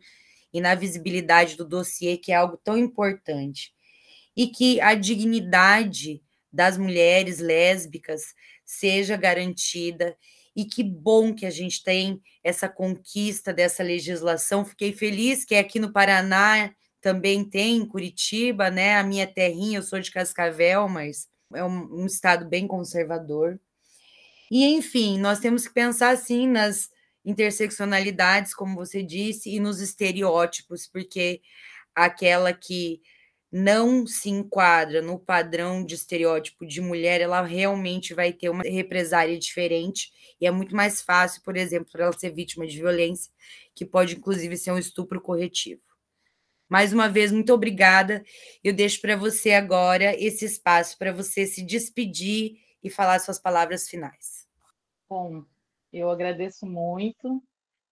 e 0.52 0.60
na 0.60 0.74
visibilidade 0.74 1.56
do 1.56 1.64
dossiê, 1.64 2.16
que 2.16 2.30
é 2.30 2.36
algo 2.36 2.56
tão 2.56 2.78
importante. 2.78 3.72
E 4.36 4.46
que 4.46 4.80
a 4.80 4.94
dignidade 4.94 6.22
das 6.52 6.78
mulheres 6.78 7.38
lésbicas 7.38 8.34
seja 8.64 9.16
garantida. 9.16 10.16
E 10.54 10.64
que 10.64 10.84
bom 10.84 11.34
que 11.34 11.46
a 11.46 11.50
gente 11.50 11.82
tem 11.82 12.20
essa 12.42 12.68
conquista 12.68 13.52
dessa 13.52 13.82
legislação. 13.82 14.64
Fiquei 14.64 14.92
feliz 14.92 15.44
que 15.44 15.54
aqui 15.56 15.78
no 15.78 15.92
Paraná 15.92 16.72
também 17.00 17.44
tem, 17.44 17.78
em 17.78 17.86
Curitiba, 17.86 18.70
né? 18.70 18.96
A 18.96 19.02
minha 19.02 19.26
terrinha, 19.26 19.78
eu 19.78 19.82
sou 19.82 20.00
de 20.00 20.10
Cascavel, 20.10 20.88
mas 20.88 21.28
é 21.54 21.64
um, 21.64 22.02
um 22.02 22.06
estado 22.06 22.48
bem 22.48 22.66
conservador. 22.66 23.58
E, 24.50 24.64
enfim, 24.64 25.18
nós 25.18 25.38
temos 25.38 25.66
que 25.66 25.74
pensar 25.74 26.10
assim 26.10 26.46
nas 26.46 26.90
interseccionalidades, 27.24 28.54
como 28.54 28.74
você 28.74 29.02
disse, 29.02 29.50
e 29.50 29.60
nos 29.60 29.80
estereótipos, 29.80 30.86
porque 30.86 31.40
aquela 31.94 32.52
que 32.52 33.00
não 33.52 34.06
se 34.06 34.30
enquadra 34.30 35.02
no 35.02 35.18
padrão 35.18 35.84
de 35.84 35.94
estereótipo 35.94 36.64
de 36.66 36.80
mulher, 36.80 37.20
ela 37.20 37.42
realmente 37.42 38.14
vai 38.14 38.32
ter 38.32 38.48
uma 38.48 38.62
represária 38.62 39.36
diferente 39.38 40.12
e 40.40 40.46
é 40.46 40.50
muito 40.50 40.74
mais 40.74 41.02
fácil, 41.02 41.42
por 41.42 41.56
exemplo, 41.56 41.90
para 41.90 42.04
ela 42.04 42.18
ser 42.18 42.30
vítima 42.30 42.66
de 42.66 42.76
violência, 42.78 43.32
que 43.74 43.84
pode 43.84 44.16
inclusive 44.16 44.56
ser 44.56 44.70
um 44.70 44.78
estupro 44.78 45.20
corretivo. 45.20 45.82
Mais 46.70 46.92
uma 46.92 47.08
vez, 47.08 47.32
muito 47.32 47.52
obrigada. 47.52 48.22
Eu 48.62 48.72
deixo 48.72 49.00
para 49.00 49.16
você 49.16 49.52
agora 49.52 50.14
esse 50.16 50.44
espaço 50.44 50.96
para 50.96 51.12
você 51.12 51.44
se 51.44 51.64
despedir 51.64 52.60
e 52.80 52.88
falar 52.88 53.18
suas 53.18 53.40
palavras 53.40 53.88
finais. 53.88 54.46
Bom, 55.08 55.44
eu 55.92 56.08
agradeço 56.08 56.64
muito 56.64 57.42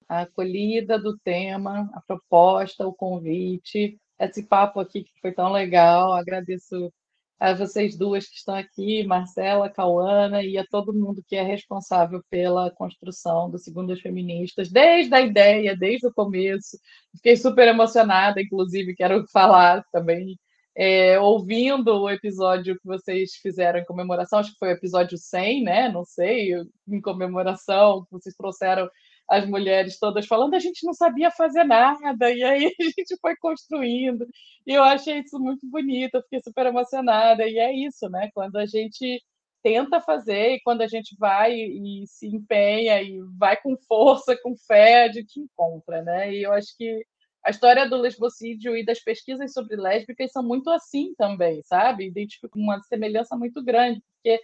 a 0.09 0.20
acolhida 0.20 0.97
do 0.97 1.18
tema, 1.18 1.91
a 1.93 2.01
proposta, 2.01 2.87
o 2.87 2.95
convite, 2.95 4.01
esse 4.16 4.45
papo 4.45 4.79
aqui 4.79 5.03
que 5.03 5.20
foi 5.20 5.33
tão 5.33 5.51
legal. 5.51 6.12
Agradeço 6.12 6.93
a 7.39 7.55
vocês 7.55 7.97
duas 7.97 8.26
que 8.26 8.36
estão 8.36 8.55
aqui, 8.55 9.05
Marcela, 9.05 9.70
Cauana, 9.70 10.43
e 10.43 10.59
a 10.59 10.66
todo 10.66 10.93
mundo 10.93 11.22
que 11.26 11.36
é 11.36 11.43
responsável 11.43 12.22
pela 12.28 12.70
construção 12.70 13.49
do 13.51 13.59
Segundas 13.59 14.01
Feministas, 14.01 14.70
desde 14.70 15.14
a 15.14 15.20
ideia, 15.20 15.76
desde 15.76 16.07
o 16.07 16.12
começo. 16.12 16.76
Fiquei 17.14 17.36
super 17.36 17.68
emocionada, 17.68 18.41
inclusive, 18.43 18.97
quero 18.97 19.24
falar 19.32 19.84
também, 19.93 20.36
é, 20.76 21.18
ouvindo 21.20 22.03
o 22.03 22.11
episódio 22.11 22.78
que 22.78 22.86
vocês 22.86 23.32
fizeram 23.43 23.80
em 23.80 23.84
comemoração, 23.84 24.39
acho 24.39 24.53
que 24.53 24.59
foi 24.59 24.68
o 24.68 24.72
episódio 24.72 25.18
100, 25.18 25.62
né? 25.62 25.89
Não 25.89 26.05
sei, 26.05 26.53
em 26.89 27.01
comemoração, 27.01 28.07
vocês 28.11 28.34
trouxeram 28.36 28.89
as 29.29 29.47
mulheres 29.47 29.99
todas 29.99 30.26
falando, 30.26 30.55
a 30.55 30.59
gente 30.59 30.85
não 30.87 30.95
sabia 30.95 31.31
fazer 31.31 31.64
nada, 31.64 32.33
e 32.33 32.43
aí 32.43 32.66
a 32.66 32.85
gente 32.85 33.16
foi 33.20 33.37
construindo. 33.37 34.26
E 34.66 34.72
eu 34.72 34.83
achei 34.83 35.20
isso 35.20 35.39
muito 35.39 35.66
bonito, 35.68 36.14
eu 36.14 36.22
fiquei 36.22 36.41
super 36.43 36.66
emocionada. 36.66 37.47
E 37.47 37.59
é 37.59 37.72
isso, 37.72 38.09
né? 38.09 38.31
Quando 38.35 38.57
a 38.57 38.66
gente 38.66 39.22
tenta 39.62 40.01
fazer 40.01 40.55
e 40.55 40.61
quando 40.61 40.83
a 40.83 40.87
gente 40.89 41.16
vai 41.18 41.55
e 41.55 42.05
se 42.07 42.26
empenha 42.29 43.03
e 43.03 43.20
vai 43.39 43.57
com 43.61 43.76
força, 43.89 44.37
com 44.43 44.57
fé, 44.57 45.05
a 45.05 45.12
gente 45.12 45.41
encontra, 45.41 46.03
né? 46.03 46.33
E 46.33 46.43
eu 46.45 46.53
acho 46.53 46.76
que 46.76 47.05
a 47.45 47.51
história 47.51 47.89
do 47.89 47.97
lesbocídio 47.97 48.76
e 48.76 48.85
das 48.85 49.01
pesquisas 49.01 49.53
sobre 49.53 49.76
lésbicas 49.76 50.33
são 50.33 50.43
muito 50.43 50.70
assim 50.70 51.14
também, 51.16 51.62
sabe? 51.64 52.07
Identifico 52.07 52.59
uma 52.59 52.81
semelhança 52.83 53.37
muito 53.37 53.62
grande, 53.62 54.03
porque 54.12 54.41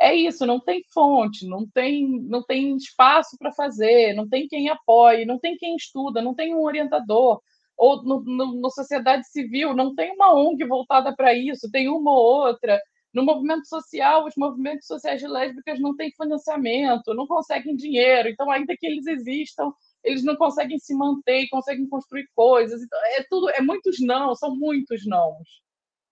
é 0.00 0.14
isso, 0.14 0.46
não 0.46 0.60
tem 0.60 0.82
fonte, 0.92 1.46
não 1.46 1.66
tem, 1.68 2.06
não 2.22 2.42
tem 2.42 2.76
espaço 2.76 3.36
para 3.36 3.52
fazer, 3.52 4.14
não 4.14 4.28
tem 4.28 4.46
quem 4.46 4.68
apoie, 4.68 5.24
não 5.24 5.38
tem 5.38 5.56
quem 5.56 5.74
estuda, 5.74 6.22
não 6.22 6.34
tem 6.34 6.54
um 6.54 6.62
orientador. 6.62 7.40
Ou 7.76 8.02
no, 8.02 8.20
no, 8.22 8.60
na 8.60 8.70
sociedade 8.70 9.28
civil, 9.28 9.74
não 9.74 9.94
tem 9.94 10.12
uma 10.12 10.34
ONG 10.34 10.64
voltada 10.64 11.14
para 11.14 11.34
isso, 11.34 11.70
tem 11.70 11.88
uma 11.88 12.12
ou 12.12 12.46
outra. 12.46 12.80
No 13.12 13.24
movimento 13.24 13.66
social, 13.66 14.26
os 14.26 14.34
movimentos 14.36 14.86
sociais 14.86 15.20
de 15.20 15.26
lésbicas 15.26 15.80
não 15.80 15.96
têm 15.96 16.12
financiamento, 16.12 17.14
não 17.14 17.26
conseguem 17.26 17.74
dinheiro, 17.74 18.28
então, 18.28 18.50
ainda 18.50 18.76
que 18.76 18.86
eles 18.86 19.06
existam, 19.06 19.72
eles 20.04 20.22
não 20.22 20.36
conseguem 20.36 20.78
se 20.78 20.94
manter, 20.94 21.48
conseguem 21.48 21.88
construir 21.88 22.28
coisas. 22.34 22.82
Então, 22.82 22.98
é 23.16 23.24
tudo, 23.28 23.50
é 23.50 23.60
muitos 23.60 23.98
não, 24.00 24.34
são 24.34 24.54
muitos 24.54 25.04
não. 25.06 25.38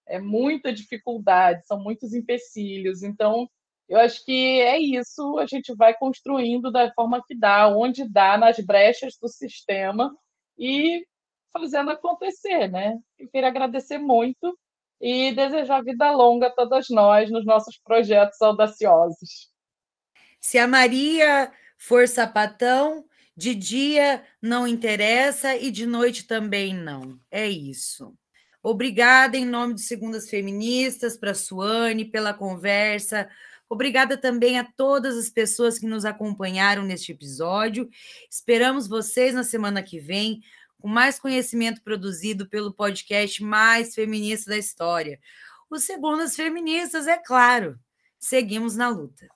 É 0.07 0.19
muita 0.21 0.73
dificuldade, 0.73 1.67
são 1.67 1.81
muitos 1.81 2.15
empecilhos. 2.15 3.03
Então, 3.03 3.49
eu 3.89 3.99
acho 3.99 4.25
que 4.25 4.61
é 4.61 4.79
isso, 4.79 5.39
a 5.39 5.47
gente 5.47 5.75
vai 5.75 5.95
construindo 5.95 6.71
da 6.73 6.93
forma 6.93 7.23
que 7.27 7.35
dá, 7.37 7.69
onde 7.69 8.09
dá, 8.09 8.37
nas 8.37 8.59
brechas 8.59 9.17
do 9.21 9.29
sistema 9.29 10.15
e 10.59 11.07
fazendo 11.53 11.91
acontecer, 11.91 12.69
né? 12.69 12.99
Eu 13.19 13.29
queria 13.29 13.49
agradecer 13.49 13.99
muito 13.99 14.59
e 15.01 15.33
desejar 15.33 15.85
vida 15.85 16.11
longa 16.11 16.49
a 16.49 16.51
todas 16.51 16.89
nós 16.91 17.31
nos 17.31 17.45
nossos 17.45 17.79
projetos 17.79 18.41
audaciosos. 18.43 19.51
Se 20.41 20.59
a 20.59 20.67
Maria 20.67 21.53
for 21.79 22.09
sapatão, 22.09 23.05
de 23.37 23.55
dia 23.55 24.25
não 24.41 24.67
interessa 24.67 25.55
e 25.55 25.71
de 25.71 25.87
noite 25.87 26.27
também 26.27 26.75
não. 26.75 27.21
É 27.31 27.47
isso. 27.47 28.15
Obrigada 28.63 29.37
em 29.37 29.45
nome 29.45 29.75
de 29.75 29.83
Segundas 29.83 30.29
Feministas, 30.29 31.17
para 31.17 31.33
a 31.33 31.35
Suane, 31.35 32.05
pela 32.05 32.35
conversa, 32.35 33.29
Obrigada 33.69 34.17
também 34.17 34.59
a 34.59 34.65
todas 34.65 35.17
as 35.17 35.29
pessoas 35.29 35.79
que 35.79 35.87
nos 35.87 36.05
acompanharam 36.05 36.83
neste 36.83 37.13
episódio. 37.13 37.89
Esperamos 38.31 38.87
vocês 38.87 39.35
na 39.35 39.43
semana 39.43 39.83
que 39.83 39.99
vem 39.99 40.41
com 40.81 40.89
mais 40.89 41.19
conhecimento 41.19 41.83
produzido 41.83 42.49
pelo 42.49 42.73
podcast 42.73 43.43
mais 43.43 43.95
feminista 43.95 44.51
da 44.51 44.57
história. 44.57 45.19
Os 45.69 45.85
Segundas 45.85 46.37
Feministas, 46.37 47.07
é 47.07 47.19
claro. 47.19 47.79
Seguimos 48.19 48.77
na 48.77 48.89
luta. 48.89 49.36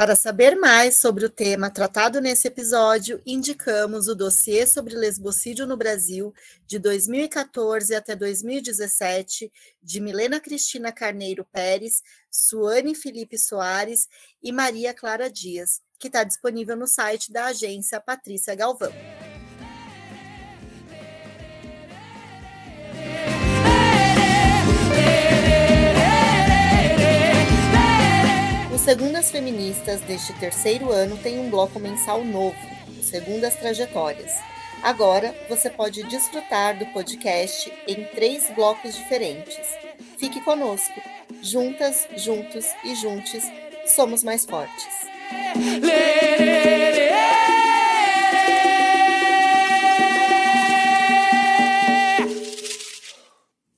Para 0.00 0.16
saber 0.16 0.56
mais 0.56 0.96
sobre 0.96 1.26
o 1.26 1.28
tema 1.28 1.68
tratado 1.68 2.22
nesse 2.22 2.48
episódio, 2.48 3.20
indicamos 3.26 4.08
o 4.08 4.14
dossiê 4.14 4.66
sobre 4.66 4.94
lesbocídio 4.94 5.66
no 5.66 5.76
Brasil 5.76 6.32
de 6.66 6.78
2014 6.78 7.94
até 7.94 8.16
2017, 8.16 9.52
de 9.82 10.00
Milena 10.00 10.40
Cristina 10.40 10.90
Carneiro 10.90 11.44
Pérez, 11.52 12.02
Suane 12.30 12.94
Felipe 12.94 13.36
Soares 13.36 14.08
e 14.42 14.50
Maria 14.50 14.94
Clara 14.94 15.28
Dias, 15.28 15.82
que 15.98 16.06
está 16.06 16.24
disponível 16.24 16.78
no 16.78 16.86
site 16.86 17.30
da 17.30 17.48
agência 17.48 18.00
Patrícia 18.00 18.54
Galvão. 18.54 18.94
Segundas 28.84 29.30
Feministas 29.30 30.00
deste 30.00 30.32
terceiro 30.32 30.90
ano 30.90 31.18
tem 31.18 31.38
um 31.38 31.50
bloco 31.50 31.78
mensal 31.78 32.24
novo, 32.24 32.56
o 32.98 33.02
Segundas 33.02 33.54
Trajetórias. 33.56 34.32
Agora 34.82 35.34
você 35.50 35.68
pode 35.68 36.02
desfrutar 36.04 36.78
do 36.78 36.86
podcast 36.86 37.70
em 37.86 38.04
três 38.04 38.48
blocos 38.54 38.96
diferentes. 38.96 39.60
Fique 40.18 40.40
conosco. 40.40 40.98
Juntas, 41.42 42.08
juntos 42.16 42.66
e 42.82 42.94
juntes, 42.94 43.44
somos 43.86 44.24
mais 44.24 44.46
fortes. 44.46 44.88